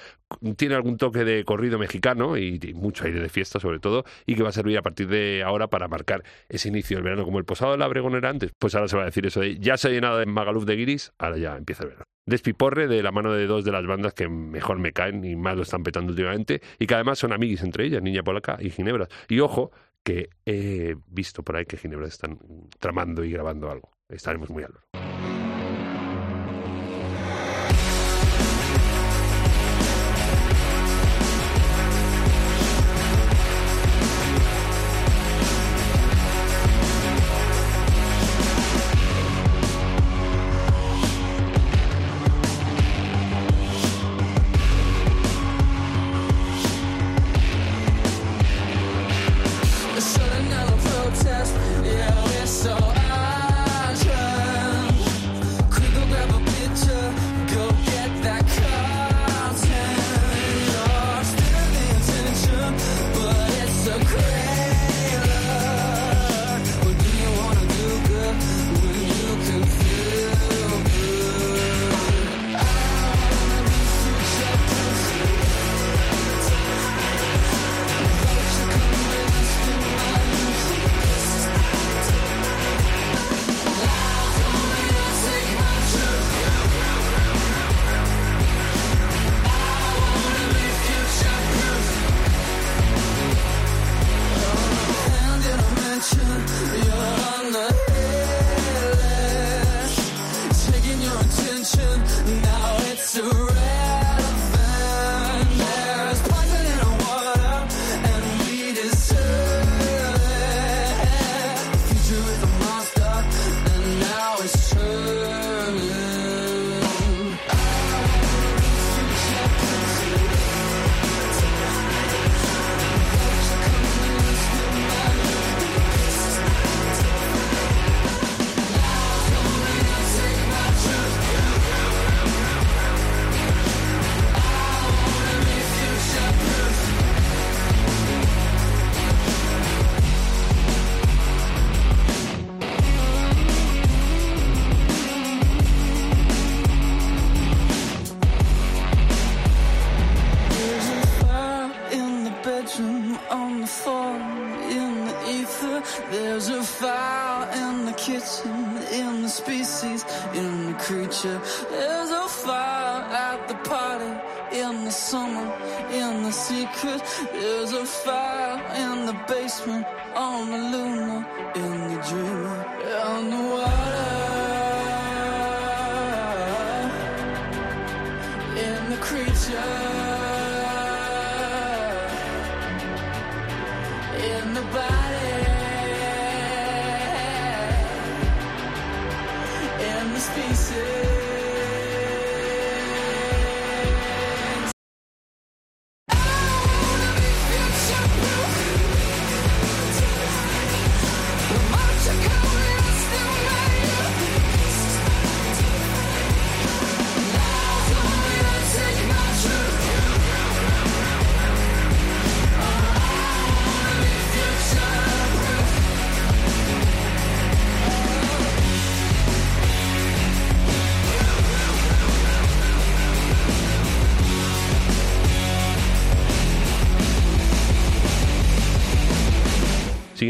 Tiene 0.57 0.77
algún 0.77 0.97
toque 0.97 1.25
de 1.25 1.45
corrido 1.45 1.77
mexicano 1.77 2.37
y, 2.37 2.61
mucho 2.73 3.05
aire 3.05 3.19
de 3.19 3.29
fiesta, 3.29 3.59
sobre 3.59 3.81
todo, 3.81 4.05
y 4.27 4.37
que 4.37 4.45
va 4.45 4.51
a 4.51 4.53
servir 4.53 4.79
a 4.79 4.83
partir 4.83 5.09
de 5.09 5.43
ahora 5.45 5.67
para 5.67 5.89
marcar 5.89 6.23
ese 6.49 6.69
inicio 6.69 6.99
del 6.99 7.03
verano, 7.03 7.25
como 7.25 7.41
el 7.41 7.45
posado 7.45 7.73
de 7.73 7.79
la 7.79 7.89
Bregón 7.89 8.15
era 8.15 8.29
antes, 8.29 8.53
pues 8.61 8.77
ahora 8.77 8.87
se 8.87 8.97
va 8.97 9.03
a 9.03 9.07
decir 9.07 9.27
eso 9.27 9.41
de 9.41 9.59
ya 9.59 9.77
se 9.77 10.04
llenado 10.05 10.19
de 10.19 10.27
Magaluf 10.27 10.65
de 10.65 10.77
Guiris, 10.77 11.13
ahora 11.19 11.39
ya 11.39 11.57
empieza 11.57 11.85
el 11.85 11.91
verano. 11.91 12.05
Despiporre 12.27 12.89
de 12.89 13.03
la 13.03 13.13
mano 13.13 13.33
de 13.33 13.47
dos 13.47 13.65
de 13.65 13.73
las 13.73 13.87
bandas 13.87 14.15
que 14.15 14.29
mejor 14.29 14.79
me 14.79 14.93
caen 14.93 15.25
y 15.25 15.37
más 15.37 15.57
lo 15.57 15.63
están 15.63 15.83
petando 15.83 16.11
últimamente, 16.11 16.61
y 16.79 16.87
que 16.87 16.95
además 16.95 17.19
son 17.19 17.33
amiguis 17.33 17.63
entre 17.63 17.87
ellas, 17.87 18.03
Niña 18.03 18.23
Polaca 18.23 18.57
y 18.61 18.71
Ginebras. 18.71 19.09
Y 19.29 19.41
ojo, 19.41 19.73
que 20.03 20.29
he 20.45 20.97
visto 21.07 21.43
por 21.43 21.57
ahí 21.57 21.65
que 21.65 21.77
Ginebras 21.77 22.13
están 22.13 22.39
tramando 22.79 23.25
y 23.25 23.31
grabando 23.31 23.71
algo. 23.71 23.91
Estaremos 24.09 24.51
muy 24.51 24.65
al 24.65 24.73
loro. 24.73 25.14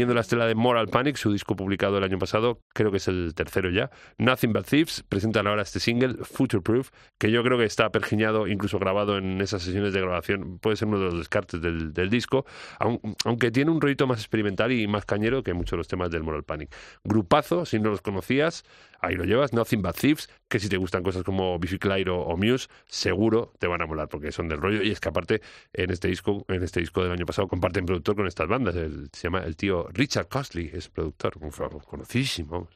Siguiendo 0.05 0.13
la 0.13 0.21
estela 0.21 0.45
de 0.45 0.53
Moral 0.53 0.87
Panic, 0.89 1.15
su 1.15 1.31
disco 1.33 1.55
publicado 1.55 1.97
el 1.97 2.03
año 2.03 2.19
pasado, 2.19 2.61
creo 2.75 2.91
que 2.91 2.97
es 2.97 3.07
el 3.07 3.33
tercero 3.33 3.71
ya, 3.71 3.89
Nothing 4.19 4.53
But 4.53 4.67
Thieves, 4.67 5.03
presentan 5.09 5.47
ahora 5.47 5.63
este 5.63 5.79
single, 5.79 6.17
Future 6.23 6.61
Proof, 6.61 6.91
que 7.17 7.31
yo 7.31 7.41
creo 7.41 7.57
que 7.57 7.63
está 7.65 7.89
pergiñado, 7.89 8.45
incluso 8.47 8.77
grabado 8.77 9.17
en 9.17 9.41
esas 9.41 9.63
sesiones 9.63 9.93
de 9.93 10.01
grabación, 10.01 10.59
puede 10.59 10.75
ser 10.75 10.89
uno 10.89 10.99
de 10.99 11.05
los 11.05 11.17
descartes 11.17 11.59
del, 11.59 11.91
disco, 12.11 12.45
aun- 12.79 12.99
aunque 13.25 13.49
tiene 13.49 13.71
un 13.71 13.81
rollito 13.81 14.05
más 14.05 14.19
experimental 14.19 14.71
y 14.73 14.85
más 14.87 15.05
cañero 15.05 15.41
que 15.41 15.55
muchos 15.55 15.71
de 15.71 15.77
los 15.77 15.87
temas 15.87 16.11
del 16.11 16.21
Moral 16.21 16.43
Panic. 16.43 16.69
Grupazo, 17.03 17.65
si 17.65 17.79
no 17.79 17.89
los 17.89 18.03
conocías, 18.03 18.63
ahí 18.99 19.15
lo 19.15 19.23
llevas, 19.23 19.53
Nothing 19.53 19.81
But 19.81 19.95
Thieves, 19.95 20.29
que 20.47 20.59
si 20.59 20.69
te 20.69 20.77
gustan 20.77 21.03
cosas 21.03 21.23
como 21.23 21.57
Biffy 21.59 21.77
Clyro 21.79 22.21
o 22.21 22.37
Muse, 22.37 22.67
seguro 22.87 23.53
te 23.59 23.67
van 23.67 23.81
a 23.81 23.85
molar 23.85 24.07
porque 24.09 24.31
son 24.31 24.47
del 24.47 24.59
rollo. 24.61 24.81
Y 24.81 24.91
es 24.91 24.99
que 24.99 25.09
aparte 25.09 25.41
en 25.73 25.91
este 25.91 26.07
disco, 26.07 26.45
en 26.47 26.63
este 26.63 26.79
disco 26.79 27.03
del 27.03 27.11
año 27.11 27.25
pasado 27.25 27.47
comparten 27.47 27.85
productor 27.85 28.15
con 28.15 28.27
estas 28.27 28.47
bandas, 28.47 28.75
el- 28.75 29.09
se 29.11 29.23
llama 29.23 29.39
el 29.39 29.55
tío 29.55 29.87
Richard 29.91 30.27
Costley, 30.27 30.69
es 30.73 30.89
productor, 30.89 31.33
un 31.41 31.51
conocidísimo. 31.79 32.69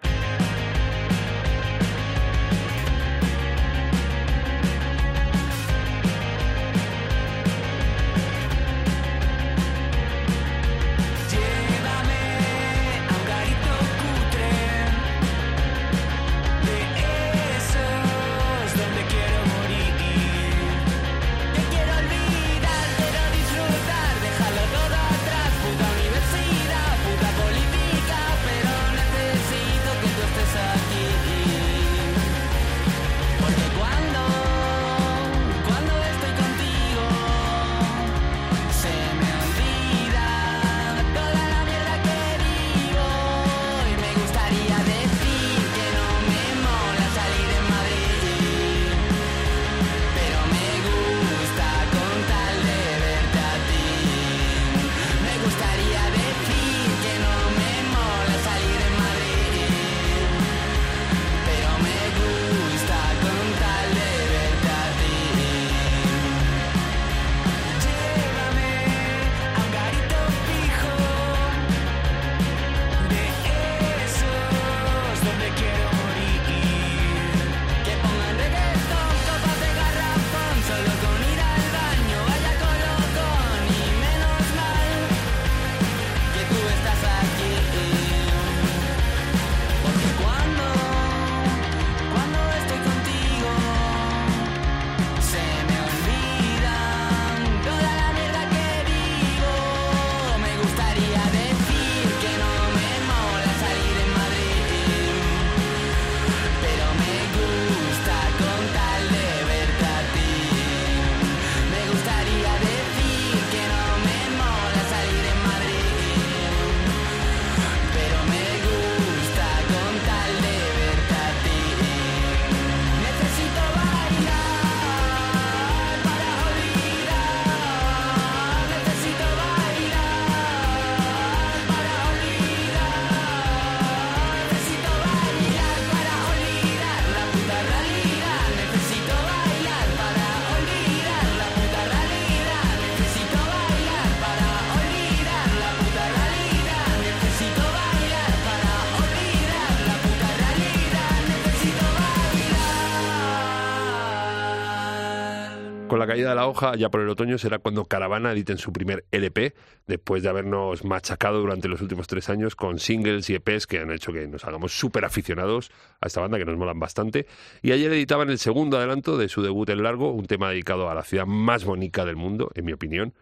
Caída 156.20 156.30
de 156.32 156.36
la 156.36 156.48
hoja, 156.48 156.76
ya 156.76 156.90
por 156.90 157.00
el 157.00 157.08
otoño, 157.08 157.38
será 157.38 157.60
cuando 157.60 157.86
Caravana 157.86 158.34
editen 158.34 158.58
su 158.58 158.74
primer 158.74 159.06
LP, 159.12 159.54
después 159.88 160.22
de 160.22 160.28
habernos 160.28 160.84
machacado 160.84 161.40
durante 161.40 161.70
los 161.70 161.82
últimos 161.82 162.08
tres 162.08 162.30
años 162.30 162.58
con 162.58 162.78
singles 162.80 163.30
y 163.30 163.36
EPs 163.36 163.68
que 163.68 163.80
han 163.80 163.90
hecho 163.92 164.12
que 164.12 164.28
nos 164.28 164.44
hagamos 164.44 164.78
súper 164.78 165.06
aficionados 165.06 165.72
a 166.02 166.08
esta 166.08 166.20
banda, 166.20 166.38
que 166.38 166.44
nos 166.44 166.58
molan 166.58 166.78
bastante. 166.78 167.26
Y 167.62 167.72
ayer 167.72 167.90
editaban 167.94 168.30
el 168.30 168.38
segundo 168.38 168.78
adelanto 168.78 169.18
de 169.18 169.30
su 169.30 169.42
debut 169.42 169.70
en 169.70 169.82
largo, 169.82 170.12
un 170.12 170.26
tema 170.26 170.50
dedicado 170.50 170.90
a 170.90 170.94
la 170.94 171.04
ciudad 171.04 171.26
más 171.26 171.64
bonita 171.64 172.04
del 172.04 172.18
mundo, 172.18 172.52
en 172.54 172.66
mi 172.66 172.74
opinión, 172.74 173.14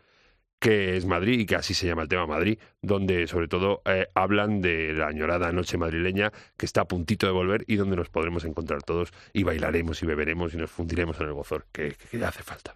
que 0.60 0.98
es 0.98 1.06
Madrid 1.06 1.40
y 1.40 1.46
que 1.46 1.56
así 1.56 1.74
se 1.74 1.88
llama 1.88 2.04
el 2.04 2.08
tema 2.08 2.26
Madrid, 2.26 2.60
donde 2.82 3.28
sobre 3.28 3.48
todo 3.48 3.82
eh, 3.86 4.08
hablan 4.16 4.62
de 4.62 4.94
la 4.94 5.08
añorada 5.08 5.52
noche 5.52 5.78
madrileña 5.78 6.32
que 6.58 6.66
está 6.66 6.82
a 6.82 6.86
puntito 6.86 7.26
de 7.26 7.34
volver 7.34 7.64
y 7.68 7.76
donde 7.76 7.96
nos 7.96 8.10
podremos 8.10 8.46
encontrar 8.46 8.84
todos 8.84 9.12
y 9.34 9.44
bailaremos 9.44 10.02
y 10.04 10.06
beberemos 10.06 10.54
y 10.54 10.58
nos 10.58 10.72
fundiremos 10.72 11.20
en 11.20 11.28
el 11.28 11.34
gozor, 11.34 11.66
que, 11.72 11.96
que 12.12 12.26
hace 12.26 12.44
falta. 12.44 12.76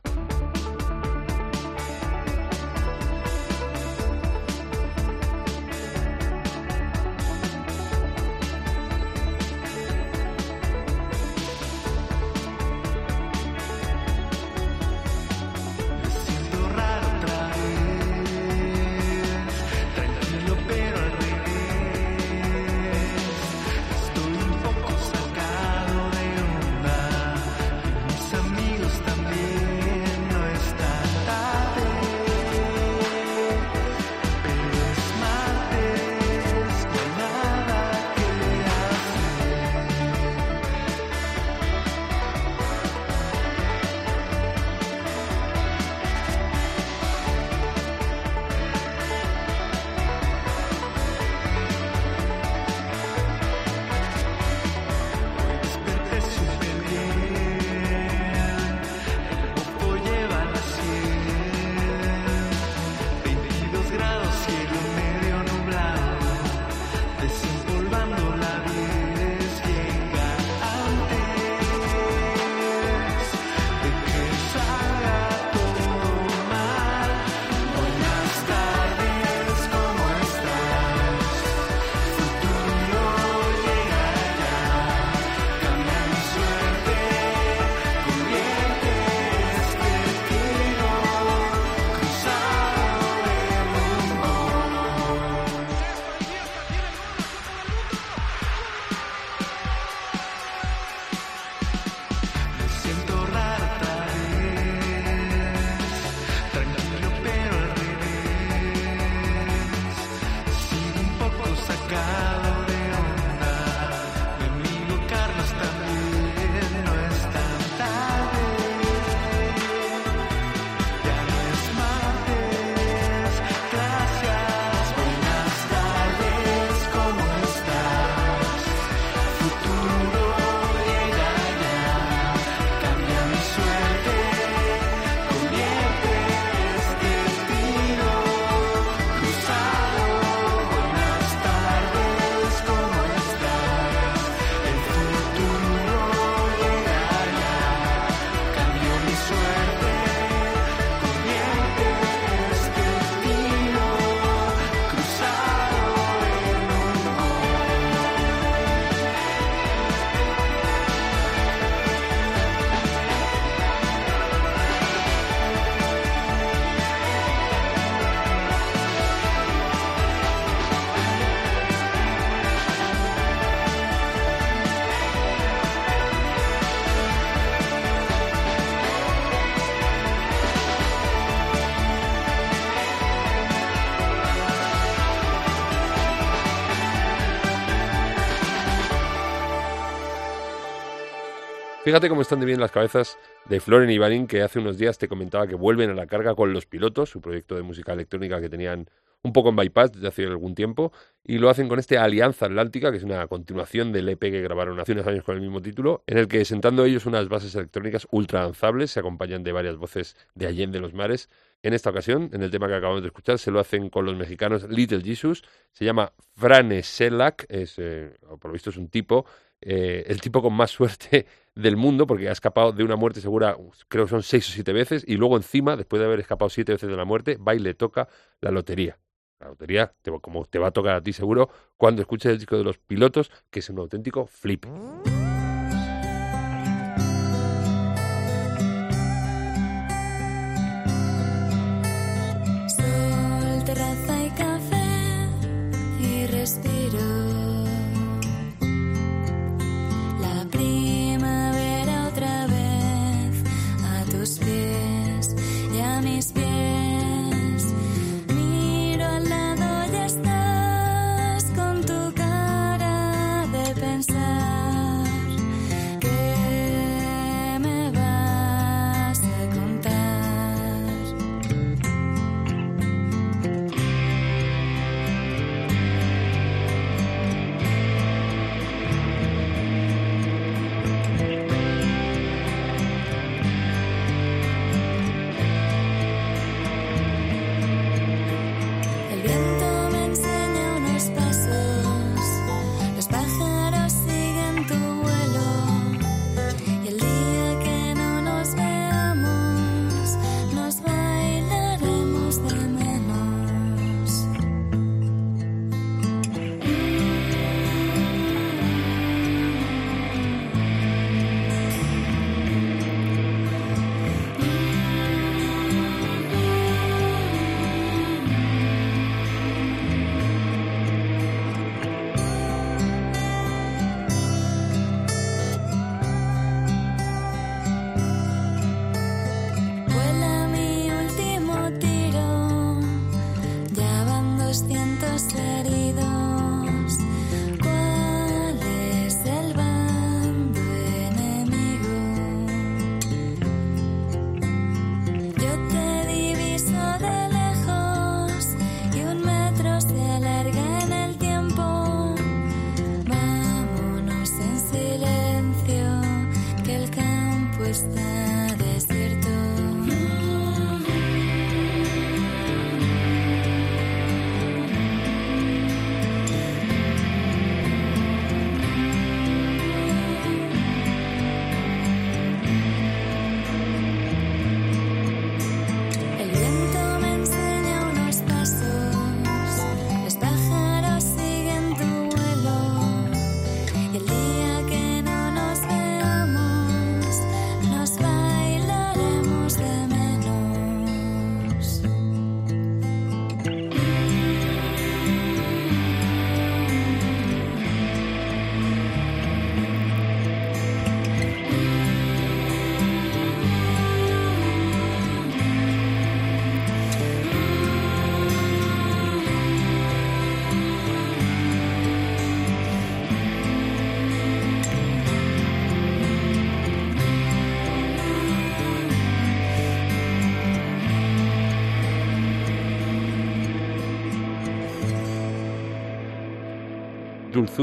Fíjate 191.91 192.07
cómo 192.07 192.21
están 192.21 192.39
de 192.39 192.45
bien 192.45 192.61
las 192.61 192.71
cabezas 192.71 193.19
de 193.49 193.59
Floren 193.59 193.89
y 193.89 193.97
Balín, 193.97 194.25
que 194.25 194.41
hace 194.43 194.59
unos 194.59 194.77
días 194.77 194.97
te 194.97 195.09
comentaba 195.09 195.45
que 195.45 195.55
vuelven 195.55 195.89
a 195.89 195.93
la 195.93 196.07
carga 196.07 196.35
con 196.35 196.53
Los 196.53 196.65
Pilotos, 196.65 197.09
su 197.09 197.19
proyecto 197.19 197.55
de 197.55 197.63
música 197.63 197.91
electrónica 197.91 198.39
que 198.39 198.47
tenían 198.47 198.89
un 199.23 199.33
poco 199.33 199.49
en 199.49 199.57
bypass 199.57 199.91
desde 199.91 200.07
hace 200.07 200.23
algún 200.23 200.55
tiempo, 200.55 200.93
y 201.25 201.37
lo 201.37 201.49
hacen 201.49 201.67
con 201.67 201.79
este 201.79 201.97
Alianza 201.97 202.45
Atlántica, 202.45 202.91
que 202.91 202.97
es 202.97 203.03
una 203.03 203.27
continuación 203.27 203.91
del 203.91 204.07
EP 204.07 204.21
que 204.21 204.41
grabaron 204.41 204.79
hace 204.79 204.93
unos 204.93 205.05
años 205.05 205.25
con 205.25 205.35
el 205.35 205.41
mismo 205.41 205.61
título, 205.61 206.05
en 206.07 206.17
el 206.17 206.29
que 206.29 206.45
sentando 206.45 206.85
ellos 206.85 207.05
unas 207.05 207.27
bases 207.27 207.53
electrónicas 207.55 208.07
ultra 208.09 208.43
danzables, 208.43 208.91
se 208.91 209.01
acompañan 209.01 209.43
de 209.43 209.51
varias 209.51 209.75
voces 209.75 210.15
de 210.33 210.47
Allende 210.47 210.79
los 210.79 210.93
Mares. 210.93 211.29
En 211.61 211.73
esta 211.73 211.89
ocasión, 211.89 212.29
en 212.31 212.41
el 212.41 212.51
tema 212.51 212.69
que 212.69 212.75
acabamos 212.75 213.01
de 213.01 213.09
escuchar, 213.09 213.37
se 213.37 213.51
lo 213.51 213.59
hacen 213.59 213.89
con 213.89 214.05
los 214.05 214.15
mexicanos 214.15 214.63
Little 214.69 215.01
Jesus, 215.03 215.43
se 215.73 215.83
llama 215.83 216.13
Frane 216.37 216.83
Selak, 216.83 217.47
es, 217.49 217.75
eh, 217.79 218.13
por 218.39 218.45
lo 218.45 218.53
visto 218.53 218.69
es 218.69 218.77
un 218.77 218.87
tipo, 218.87 219.25
eh, 219.61 220.03
el 220.07 220.19
tipo 220.21 220.41
con 220.41 220.53
más 220.53 220.71
suerte 220.71 221.25
del 221.55 221.77
mundo, 221.77 222.07
porque 222.07 222.29
ha 222.29 222.31
escapado 222.31 222.71
de 222.71 222.83
una 222.83 222.95
muerte 222.95 223.21
segura, 223.21 223.57
creo 223.87 224.05
que 224.05 224.09
son 224.09 224.23
seis 224.23 224.49
o 224.49 224.51
siete 224.51 224.73
veces, 224.73 225.03
y 225.07 225.17
luego 225.17 225.37
encima, 225.37 225.75
después 225.75 225.99
de 225.99 226.07
haber 226.07 226.19
escapado 226.19 226.49
siete 226.49 226.73
veces 226.73 226.89
de 226.89 226.97
la 226.97 227.05
muerte, 227.05 227.37
va 227.37 227.55
y 227.55 227.59
le 227.59 227.73
toca 227.73 228.07
la 228.41 228.51
lotería. 228.51 228.97
La 229.39 229.49
lotería, 229.49 229.93
te, 230.01 230.11
como 230.19 230.45
te 230.45 230.59
va 230.59 230.67
a 230.67 230.71
tocar 230.71 230.95
a 230.95 231.01
ti 231.01 231.13
seguro, 231.13 231.49
cuando 231.77 232.01
escuches 232.01 232.31
el 232.31 232.37
disco 232.37 232.57
de 232.57 232.63
los 232.63 232.77
pilotos, 232.77 233.31
que 233.49 233.59
es 233.59 233.69
un 233.69 233.79
auténtico 233.79 234.27
flip. 234.27 234.65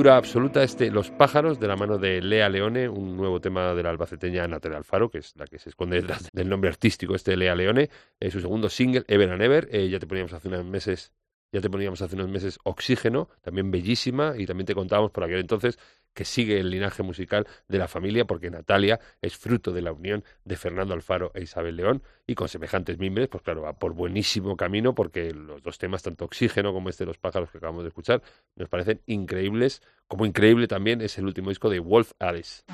Absoluta 0.07 0.63
este 0.63 0.93
Los 0.93 1.11
pájaros 1.11 1.59
de 1.59 1.67
la 1.67 1.75
mano 1.75 1.99
de 1.99 2.23
Lea 2.23 2.49
Leone, 2.49 2.89
un 2.89 3.17
nuevo 3.17 3.41
tema 3.41 3.75
de 3.75 3.83
la 3.83 3.91
albaceteña 3.91 4.47
Natalia 4.47 4.79
Alfaro, 4.79 5.11
que 5.11 5.19
es 5.19 5.35
la 5.37 5.45
que 5.47 5.59
se 5.59 5.71
esconde 5.71 5.97
detrás 5.97 6.29
del 6.33 6.49
nombre 6.49 6.71
artístico 6.71 7.17
este 7.17 7.37
Lea 7.37 7.57
Leone, 7.57 7.91
eh, 8.21 8.31
su 8.31 8.41
segundo 8.41 8.69
single, 8.69 9.05
Ever 9.09 9.31
and 9.31 9.43
Ever, 9.43 9.69
eh, 9.73 9.89
ya 9.89 9.99
te 9.99 10.07
poníamos 10.07 10.33
hace 10.33 10.47
unos 10.49 10.65
meses 10.65 11.13
ya 11.53 11.61
te 11.61 11.71
poníamos 11.71 12.03
hace 12.03 12.15
unos 12.15 12.29
meses 12.29 12.59
Oxígeno, 12.65 13.29
también 13.43 13.71
bellísima, 13.71 14.35
y 14.37 14.47
también 14.47 14.67
te 14.67 14.75
contábamos 14.75 15.11
por 15.11 15.25
aquel 15.25 15.41
entonces 15.41 15.79
que 16.15 16.25
sigue 16.25 16.59
el 16.59 16.71
linaje 16.71 17.03
musical 17.03 17.47
de 17.69 17.79
la 17.79 17.87
familia, 17.87 18.25
porque 18.25 18.51
Natalia 18.51 18.99
es 19.23 19.37
fruto 19.37 19.73
de 19.73 19.83
la 19.83 19.93
unión 19.93 20.25
de 20.45 20.57
Fernando 20.57 20.95
Alfaro 20.95 21.31
e 21.35 21.43
Isabel 21.43 21.77
León, 21.77 22.03
y 22.27 22.35
con 22.35 22.49
semejantes 22.49 22.99
mimbres, 22.99 23.29
pues 23.29 23.43
claro, 23.43 23.63
va 23.63 23.79
por 23.79 23.93
buenísimo 23.95 24.57
camino, 24.57 24.95
porque 24.95 25.33
los 25.33 25.63
dos 25.63 25.79
temas, 25.79 26.03
tanto 26.03 26.25
Oxígeno 26.25 26.73
como 26.73 26.89
este 26.89 27.05
de 27.05 27.09
Los 27.09 27.19
pájaros 27.19 27.51
que 27.51 27.59
acabamos 27.59 27.85
de 27.85 27.89
escuchar, 27.89 28.23
nos 28.57 28.69
parecen 28.69 29.01
increíbles, 29.07 29.81
como 30.09 30.27
increíble 30.27 30.67
también 30.67 31.01
es 31.01 31.19
el 31.19 31.27
último 31.27 31.51
disco 31.51 31.71
de 31.71 31.79
Wolf 31.79 32.13
Alice. 32.19 32.65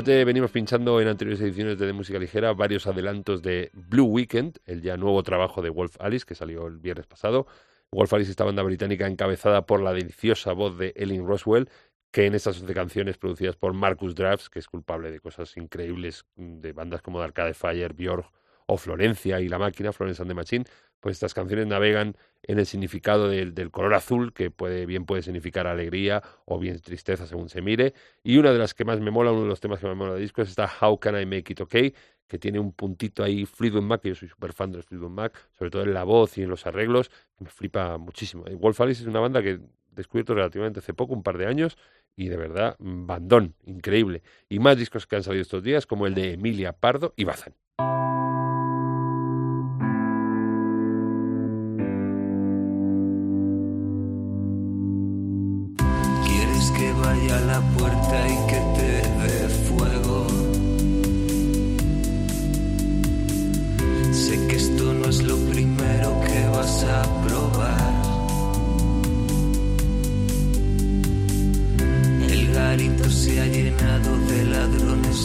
Ya 0.00 0.04
te 0.04 0.24
venimos 0.24 0.50
pinchando 0.50 0.98
en 1.02 1.08
anteriores 1.08 1.42
ediciones 1.42 1.78
de, 1.78 1.84
de 1.84 1.92
Música 1.92 2.18
Ligera 2.18 2.54
varios 2.54 2.86
adelantos 2.86 3.42
de 3.42 3.70
Blue 3.74 4.06
Weekend, 4.06 4.56
el 4.64 4.80
ya 4.80 4.96
nuevo 4.96 5.22
trabajo 5.22 5.60
de 5.60 5.68
Wolf 5.68 5.96
Alice 6.00 6.24
que 6.24 6.34
salió 6.34 6.68
el 6.68 6.78
viernes 6.78 7.06
pasado. 7.06 7.46
Wolf 7.92 8.10
Alice, 8.14 8.30
esta 8.30 8.44
banda 8.44 8.62
británica 8.62 9.06
encabezada 9.06 9.66
por 9.66 9.82
la 9.82 9.92
deliciosa 9.92 10.54
voz 10.54 10.78
de 10.78 10.94
Ellen 10.96 11.26
Roswell, 11.26 11.68
que 12.10 12.24
en 12.24 12.34
estas 12.34 12.58
11 12.62 12.72
canciones 12.72 13.18
producidas 13.18 13.56
por 13.56 13.74
Marcus 13.74 14.14
Drafts, 14.14 14.48
que 14.48 14.60
es 14.60 14.68
culpable 14.68 15.10
de 15.10 15.20
cosas 15.20 15.54
increíbles 15.58 16.24
de 16.34 16.72
bandas 16.72 17.02
como 17.02 17.20
Arcade 17.20 17.52
Fire, 17.52 17.92
Björk 17.92 18.24
o 18.68 18.78
Florencia 18.78 19.38
y 19.42 19.50
La 19.50 19.58
Máquina, 19.58 19.92
Florence 19.92 20.22
and 20.22 20.30
the 20.30 20.34
Machine, 20.34 20.64
pues 21.00 21.16
estas 21.16 21.34
canciones 21.34 21.66
navegan 21.66 22.16
en 22.42 22.58
el 22.58 22.66
significado 22.66 23.28
del, 23.28 23.54
del, 23.54 23.70
color 23.70 23.94
azul, 23.94 24.32
que 24.32 24.50
puede, 24.50 24.86
bien 24.86 25.04
puede 25.04 25.22
significar 25.22 25.66
alegría 25.66 26.22
o 26.44 26.58
bien 26.58 26.80
tristeza 26.80 27.26
según 27.26 27.48
se 27.48 27.62
mire. 27.62 27.94
Y 28.22 28.38
una 28.38 28.52
de 28.52 28.58
las 28.58 28.74
que 28.74 28.84
más 28.84 29.00
me 29.00 29.10
mola, 29.10 29.32
uno 29.32 29.42
de 29.42 29.48
los 29.48 29.60
temas 29.60 29.80
que 29.80 29.86
más 29.86 29.96
me 29.96 29.98
mola 29.98 30.14
del 30.14 30.22
disco 30.22 30.42
es 30.42 30.50
esta 30.50 30.70
How 30.80 30.98
Can 30.98 31.20
I 31.20 31.26
Make 31.26 31.52
It 31.52 31.60
Okay, 31.60 31.94
que 32.26 32.38
tiene 32.38 32.58
un 32.60 32.72
puntito 32.72 33.24
ahí 33.24 33.44
Fleetwood 33.44 33.82
Mac, 33.82 34.02
que 34.02 34.10
yo 34.10 34.14
soy 34.14 34.28
súper 34.28 34.52
fan 34.52 34.72
de 34.72 34.82
Fleetwood 34.82 35.10
Mac, 35.10 35.36
sobre 35.58 35.70
todo 35.70 35.82
en 35.82 35.92
la 35.92 36.04
voz 36.04 36.38
y 36.38 36.42
en 36.42 36.48
los 36.48 36.66
arreglos, 36.66 37.08
que 37.36 37.44
me 37.44 37.50
flipa 37.50 37.98
muchísimo. 37.98 38.44
Wolf 38.44 38.80
Alice 38.80 39.02
es 39.02 39.08
una 39.08 39.20
banda 39.20 39.42
que 39.42 39.50
he 39.50 39.60
descubierto 39.90 40.34
relativamente 40.34 40.78
hace 40.78 40.94
poco, 40.94 41.12
un 41.12 41.22
par 41.22 41.38
de 41.38 41.46
años, 41.46 41.76
y 42.16 42.28
de 42.28 42.36
verdad, 42.36 42.76
bandón, 42.78 43.54
increíble. 43.64 44.22
Y 44.48 44.58
más 44.58 44.76
discos 44.76 45.06
que 45.06 45.16
han 45.16 45.22
salido 45.22 45.42
estos 45.42 45.62
días, 45.62 45.86
como 45.86 46.06
el 46.06 46.14
de 46.14 46.34
Emilia 46.34 46.72
Pardo 46.72 47.14
y 47.16 47.24
Bazán. 47.24 47.54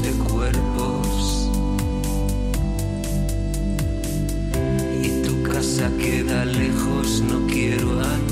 De 0.01 0.11
cuerpos. 0.11 1.49
Y 5.01 5.23
tu 5.23 5.43
casa 5.43 5.89
queda 5.97 6.45
lejos, 6.45 7.21
no 7.21 7.45
quiero 7.47 7.91
andar. 8.01 8.24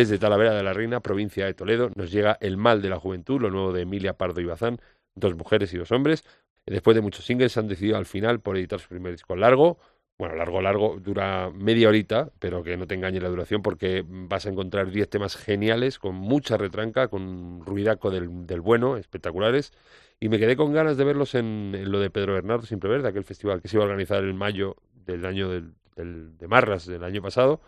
Desde 0.00 0.18
Talavera 0.18 0.54
de 0.54 0.62
la 0.62 0.72
Reina, 0.72 1.00
provincia 1.00 1.44
de 1.44 1.52
Toledo, 1.52 1.90
nos 1.94 2.10
llega 2.10 2.38
El 2.40 2.56
mal 2.56 2.80
de 2.80 2.88
la 2.88 2.98
juventud, 2.98 3.38
lo 3.38 3.50
nuevo 3.50 3.70
de 3.70 3.82
Emilia 3.82 4.14
Pardo 4.14 4.40
y 4.40 4.46
Bazán, 4.46 4.80
dos 5.14 5.34
mujeres 5.34 5.74
y 5.74 5.76
dos 5.76 5.92
hombres. 5.92 6.24
Después 6.64 6.94
de 6.94 7.02
muchos 7.02 7.26
singles, 7.26 7.54
han 7.58 7.68
decidido 7.68 7.98
al 7.98 8.06
final 8.06 8.40
por 8.40 8.56
editar 8.56 8.80
su 8.80 8.88
primer 8.88 9.12
disco 9.12 9.36
largo. 9.36 9.78
Bueno, 10.16 10.36
largo, 10.36 10.62
largo, 10.62 10.96
dura 10.98 11.50
media 11.54 11.88
horita, 11.88 12.30
pero 12.38 12.62
que 12.62 12.78
no 12.78 12.86
te 12.86 12.94
engañe 12.94 13.20
la 13.20 13.28
duración 13.28 13.60
porque 13.60 14.02
vas 14.06 14.46
a 14.46 14.48
encontrar 14.48 14.90
10 14.90 15.06
temas 15.10 15.36
geniales, 15.36 15.98
con 15.98 16.14
mucha 16.14 16.56
retranca, 16.56 17.08
con 17.08 17.60
ruidaco 17.66 18.10
del, 18.10 18.46
del 18.46 18.62
bueno, 18.62 18.96
espectaculares. 18.96 19.70
Y 20.18 20.30
me 20.30 20.38
quedé 20.38 20.56
con 20.56 20.72
ganas 20.72 20.96
de 20.96 21.04
verlos 21.04 21.34
en, 21.34 21.90
lo 21.92 22.00
de 22.00 22.08
Pedro 22.08 22.32
Bernardo 22.32 22.64
Simpleverde, 22.64 23.06
aquel 23.06 23.24
festival 23.24 23.60
que 23.60 23.68
se 23.68 23.76
iba 23.76 23.84
a 23.84 23.88
organizar 23.88 24.24
en 24.24 24.34
mayo 24.34 24.76
del 24.94 25.26
año 25.26 25.50
de 25.50 26.48
Marras 26.48 26.86
del 26.86 27.04
año 27.04 27.20
pasado 27.20 27.60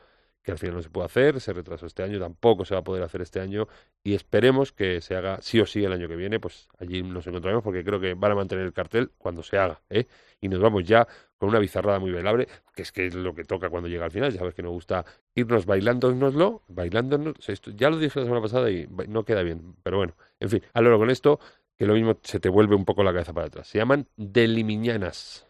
que 0.43 0.51
al 0.51 0.59
final 0.59 0.77
no 0.77 0.83
se 0.83 0.91
puede 0.91 1.07
hacer, 1.07 1.41
se 1.41 1.53
retrasó 1.53 1.87
este 1.87 2.03
año, 2.03 2.19
tampoco 2.19 2.65
se 2.65 2.75
va 2.75 2.81
a 2.81 2.85
poder 2.85 3.03
hacer 3.03 3.23
este 3.23 3.41
año 3.41 3.69
y 4.03 4.15
esperemos 4.15 4.73
que 4.73 5.01
se 5.01 5.15
haga 5.15 5.41
sí 5.41 5.61
o 5.61 5.67
sí 5.67 5.85
el 5.85 5.93
año 5.93 6.09
que 6.09 6.17
viene, 6.17 6.41
pues 6.41 6.69
allí 6.79 7.03
nos 7.03 7.27
encontraremos 7.27 7.63
porque 7.63 7.85
creo 7.85 8.01
que 8.01 8.15
van 8.15 8.33
a 8.33 8.35
mantener 8.35 8.67
el 8.67 8.73
cartel 8.73 9.13
cuando 9.19 9.43
se 9.43 9.59
haga, 9.59 9.81
¿eh? 9.89 10.07
Y 10.41 10.49
nos 10.49 10.61
vamos 10.61 10.85
ya 10.85 11.07
con 11.39 11.49
una 11.49 11.61
bizarrada 11.61 12.01
muy 12.01 12.11
bailable, 12.11 12.49
que 12.75 12.83
es 12.83 12.91
que 12.91 13.07
es 13.07 13.15
lo 13.15 13.35
que 13.35 13.45
toca 13.45 13.71
cuando 13.71 13.89
llega 13.89 14.05
al 14.05 14.11
final, 14.11 14.33
ya 14.33 14.39
sabes 14.41 14.55
que 14.55 14.63
nos 14.63 14.73
gusta 14.73 15.05
irnos 15.35 15.67
bailándonoslo, 15.67 16.63
bailándonos, 16.69 17.49
esto, 17.49 17.71
ya 17.71 17.91
lo 17.91 17.99
dije 17.99 18.19
la 18.19 18.27
semana 18.27 18.43
pasada 18.43 18.71
y 18.71 18.89
no 19.09 19.25
queda 19.25 19.43
bien, 19.43 19.77
pero 19.83 19.99
bueno, 19.99 20.15
en 20.41 20.51
fin, 20.51 20.63
al 20.73 20.85
con 20.99 21.11
esto, 21.11 21.39
que 21.77 21.87
lo 21.87 21.95
mismo 21.95 22.19
se 22.23 22.41
te 22.41 22.49
vuelve 22.49 22.75
un 22.75 22.85
poco 22.85 23.05
la 23.05 23.13
cabeza 23.13 23.33
para 23.33 23.47
atrás, 23.47 23.69
se 23.69 23.79
llaman 23.79 24.09
Delimiñanas. 24.17 25.47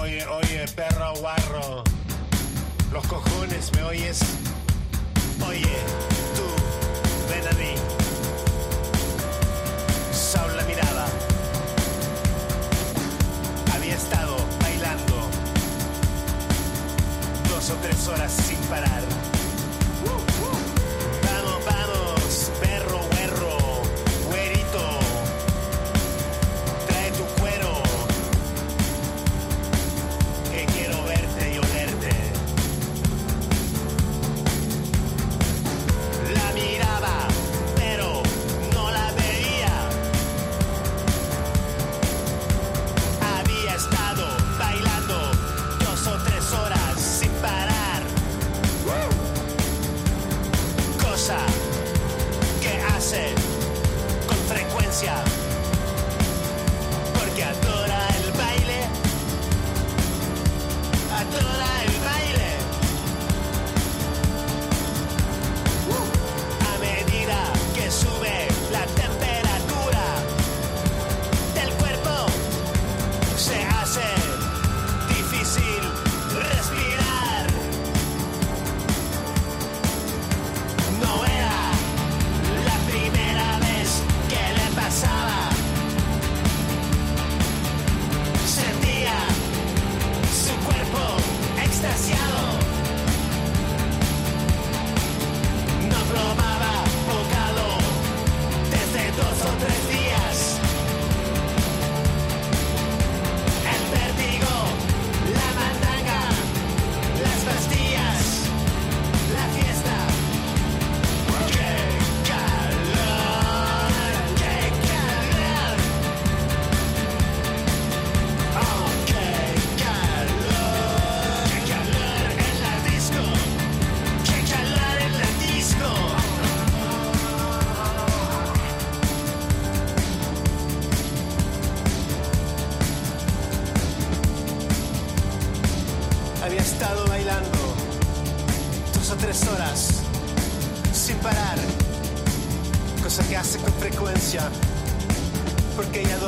Oye, 0.00 0.24
oye, 0.26 0.64
perro 0.74 1.12
guarro. 1.20 1.84
Los 2.92 3.06
cojones, 3.06 3.70
¿me 3.76 3.82
oyes? 3.82 4.20
Oye, 5.46 5.76
tú, 6.34 6.46
ven 7.28 7.46
a 7.46 7.52
mí. 7.58 7.74
Saul 10.12 10.56
la 10.56 10.62
mirada. 10.64 11.06
Había 13.74 13.94
estado 13.94 14.36
bailando 14.60 15.14
dos 17.48 17.70
o 17.70 17.74
tres 17.82 18.08
horas 18.08 18.32
sin 18.32 18.58
parar. 18.68 19.27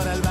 Adora 0.01 0.15
el 0.15 0.30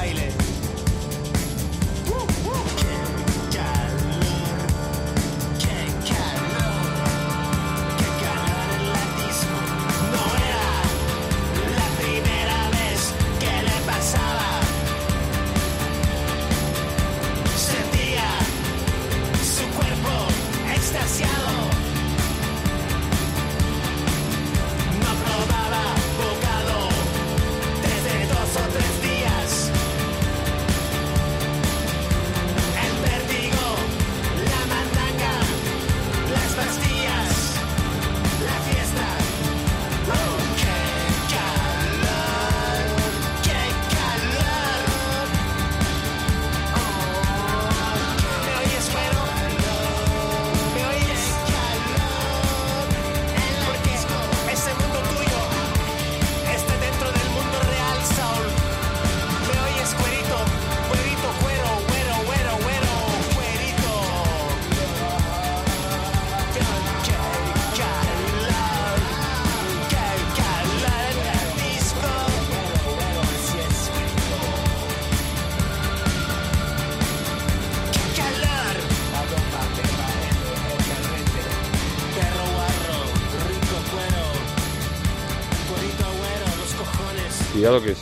que 87.77 87.93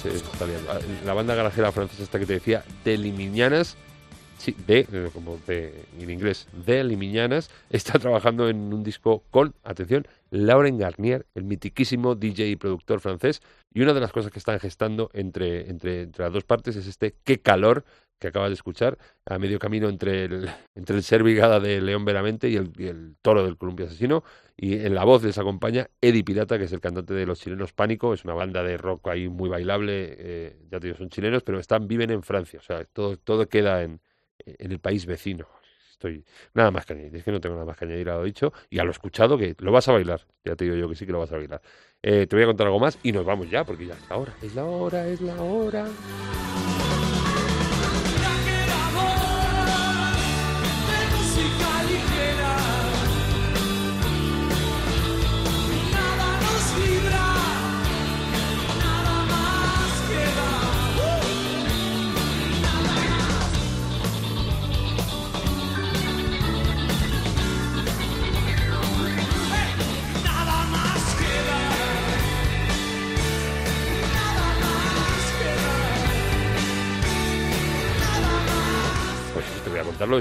liando. 0.45 0.72
Ah, 0.72 0.80
La 1.05 1.13
banda 1.13 1.36
garajera 1.36 1.72
francesa 1.72 2.03
esta 2.03 2.20
que 2.20 2.26
te 2.26 2.34
decía, 2.34 2.63
de 2.86 2.97
Limiñanas, 2.97 3.76
sí, 4.38 4.55
de, 4.65 4.88
eh, 4.91 5.09
como 5.13 5.38
de, 5.45 5.86
en 5.99 6.09
inglés, 6.09 6.47
de 6.65 6.84
Limiñanas, 6.84 7.49
está 7.70 7.99
trabajando 7.99 8.47
en 8.47 8.74
un 8.74 8.84
disco 8.84 9.24
con, 9.30 9.53
atención, 9.63 10.07
Lauren 10.32 10.78
Garnier, 10.78 11.26
el 11.36 11.43
mitiquísimo 11.43 12.15
DJ 12.15 12.47
y 12.47 12.55
productor 12.55 13.01
francés, 13.01 13.41
y 13.74 13.82
una 13.82 13.93
de 13.93 13.99
las 13.99 14.13
cosas 14.13 14.32
que 14.32 14.39
están 14.39 14.59
gestando 14.59 15.09
entre, 15.13 15.70
entre, 15.70 16.03
entre 16.03 16.24
las 16.24 16.34
dos 16.34 16.45
partes 16.45 16.76
es 16.78 16.88
este 16.88 17.15
Qué 17.24 17.39
calor 17.39 17.84
que 18.20 18.28
acabas 18.28 18.49
de 18.49 18.55
escuchar, 18.55 18.97
a 19.26 19.38
medio 19.38 19.59
camino 19.59 19.89
entre 19.89 20.26
el, 20.26 20.49
entre 20.76 20.95
el 20.95 21.03
ser 21.03 21.24
brigada 21.24 21.59
de 21.59 21.82
León 21.82 22.05
Veramente 22.05 22.49
y 22.49 22.55
el, 22.55 22.72
y 22.78 23.15
toro 23.22 23.43
del 23.43 23.57
columpio 23.57 23.86
asesino, 23.86 24.24
y 24.55 24.74
en 24.74 24.95
la 24.95 25.03
voz 25.03 25.24
les 25.24 25.38
acompaña 25.38 25.89
Eddie 26.01 26.24
Pirata, 26.24 26.57
que 26.57 26.65
es 26.65 26.74
el 26.74 26.80
cantante 26.80 27.13
de 27.13 27.26
los 27.26 27.39
chilenos 27.39 27.74
Pánico, 27.74 28.13
es 28.13 28.26
una 28.26 28.34
banda 28.34 28.63
de 28.63 28.78
rock 28.78 29.07
ahí 29.09 29.30
muy 29.30 29.49
bailable, 29.49 30.15
eh, 30.18 30.59
ya 30.72 30.80
te 30.80 30.88
digo, 30.88 30.97
son 30.97 31.09
chilenos, 31.09 31.43
pero 31.43 31.59
están, 31.59 31.88
viven 31.88 32.09
en 32.11 32.24
Francia, 32.24 32.59
o 32.59 32.63
sea, 32.63 32.84
todo, 32.86 33.18
todo 33.18 33.47
queda 33.47 33.84
en, 33.84 34.01
en 34.45 34.72
el 34.72 34.80
país 34.80 35.05
vecino. 35.05 35.47
Estoy 35.91 36.24
nada 36.53 36.70
más 36.70 36.86
que 36.86 36.93
añadir, 36.93 37.15
es 37.15 37.24
que 37.24 37.32
no 37.32 37.41
tengo 37.41 37.55
nada 37.55 37.65
más 37.65 37.76
que 37.76 37.86
añadir 37.86 38.07
a 38.11 38.18
lo 38.18 38.24
dicho 38.24 38.53
y 38.70 38.78
a 38.78 38.84
lo 38.84 38.91
escuchado 38.91 39.36
que 39.36 39.55
lo 39.57 39.72
vas 39.72 39.88
a 39.88 39.93
bailar, 39.93 40.28
ya 40.45 40.55
te 40.55 40.65
digo 40.65 40.76
yo 40.76 40.88
que 40.88 40.93
sí 40.93 41.07
que 41.07 41.11
lo 41.11 41.18
vas 41.18 41.32
a 41.32 41.38
bailar. 41.38 41.59
Eh, 42.03 42.28
te 42.28 42.36
voy 42.36 42.43
a 42.43 42.45
contar 42.45 42.68
algo 42.68 42.80
más 42.80 42.99
y 43.01 43.11
nos 43.11 43.26
vamos 43.26 43.49
ya 43.49 43.63
porque 43.63 43.88
ya 43.88 43.95
es 43.95 44.07
la 44.07 44.18
hora, 44.18 44.36
es 44.43 44.53
la 44.53 44.65
hora, 44.65 45.07
es 45.07 45.22
la 45.22 45.41
hora. 45.41 45.88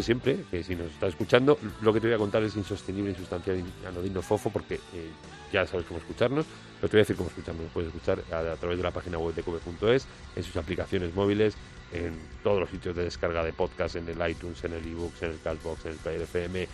Siempre, 0.03 0.45
que 0.51 0.63
si 0.63 0.75
nos 0.75 0.91
está 0.91 1.07
escuchando, 1.07 1.59
lo 1.81 1.93
que 1.93 2.01
te 2.01 2.07
voy 2.07 2.15
a 2.15 2.19
contar 2.19 2.43
es 2.43 2.57
insostenible, 2.57 3.11
insustancial, 3.11 3.63
anodino, 3.87 4.23
fofo, 4.23 4.51
porque 4.51 4.75
eh, 4.75 5.11
ya 5.53 5.67
sabes 5.67 5.87
cómo 5.87 6.01
escucharnos, 6.01 6.47
pero 6.81 6.89
te 6.89 6.97
voy 6.97 7.01
a 7.01 7.03
decir 7.03 7.17
cómo 7.17 7.29
escucharnos. 7.29 7.65
Nos 7.65 7.73
puedes 7.73 7.89
escuchar 7.89 8.19
a, 8.33 8.57
través 8.57 8.79
de 8.79 8.83
la 8.83 8.91
página 8.91 9.19
web 9.19 9.35
de 9.35 9.43
cope.es, 9.43 10.07
en 10.35 10.43
sus 10.43 10.57
aplicaciones 10.57 11.15
móviles, 11.15 11.55
en 11.93 12.15
todos 12.43 12.61
los 12.61 12.71
sitios 12.71 12.97
de 12.97 13.05
descarga 13.05 13.45
de 13.45 13.53
podcast, 13.53 13.97
en 13.97 14.09
el 14.09 14.31
iTunes, 14.31 14.63
en 14.65 14.75
el 14.75 14.87
ebooks, 14.87 15.23
en 15.23 15.31
el 15.33 15.41
Castbox, 15.41 15.87
en 15.87 15.93
el 15.93 15.99
Player 15.99 16.23
FM, 16.23 16.69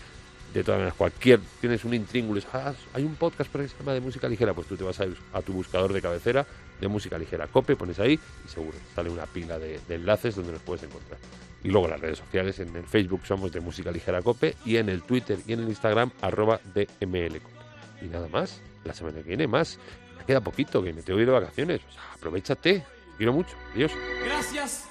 de 0.53 0.63
todas 0.63 0.79
maneras, 0.79 0.95
cualquier, 0.95 1.39
tienes 1.59 1.83
un 1.83 1.93
intríngulo, 1.95 2.39
ah, 2.53 2.73
hay 2.93 3.03
un 3.03 3.15
podcast 3.15 3.49
por 3.49 3.61
que 3.61 3.69
se 3.69 3.77
llama 3.77 3.93
de 3.93 4.01
música 4.01 4.27
ligera, 4.27 4.53
pues 4.53 4.67
tú 4.67 4.77
te 4.77 4.83
vas 4.83 4.99
a, 4.99 5.05
a 5.33 5.41
tu 5.41 5.51
buscador 5.53 5.93
de 5.93 6.01
cabecera 6.01 6.45
de 6.79 6.87
música 6.87 7.17
ligera 7.17 7.47
COPE, 7.47 7.75
pones 7.75 7.99
ahí 7.99 8.19
y 8.45 8.49
seguro 8.49 8.77
sale 8.95 9.09
una 9.09 9.25
pila 9.25 9.57
de, 9.57 9.79
enlaces 9.89 10.35
donde 10.35 10.53
nos 10.53 10.61
puedes 10.61 10.83
encontrar. 10.83 11.19
Y 11.63 11.69
luego 11.69 11.87
las 11.87 11.99
redes 11.99 12.17
sociales, 12.19 12.59
en 12.59 12.75
el 12.75 12.85
Facebook 12.85 13.21
somos 13.25 13.51
de 13.51 13.61
música 13.61 13.91
ligera 13.91 14.21
COPE 14.21 14.55
y 14.65 14.77
en 14.77 14.89
el 14.89 15.01
Twitter 15.03 15.39
y 15.47 15.53
en 15.53 15.61
el 15.61 15.69
Instagram 15.69 16.11
arroba 16.21 16.59
DMLCOPE. 16.73 17.53
Y 18.01 18.07
nada 18.07 18.27
más, 18.27 18.61
la 18.83 18.93
semana 18.93 19.21
que 19.21 19.29
viene 19.29 19.47
más. 19.47 19.79
Me 20.17 20.25
queda 20.25 20.41
poquito, 20.41 20.83
que 20.83 20.93
me 20.93 21.01
tengo 21.01 21.17
que 21.17 21.23
ir 21.23 21.27
de 21.27 21.33
vacaciones. 21.33 21.81
Aprovechate, 22.15 22.79
te 22.79 22.85
quiero 23.17 23.33
mucho. 23.33 23.55
Adiós. 23.73 23.91
Gracias 24.25 24.87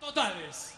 totales. 0.00 0.74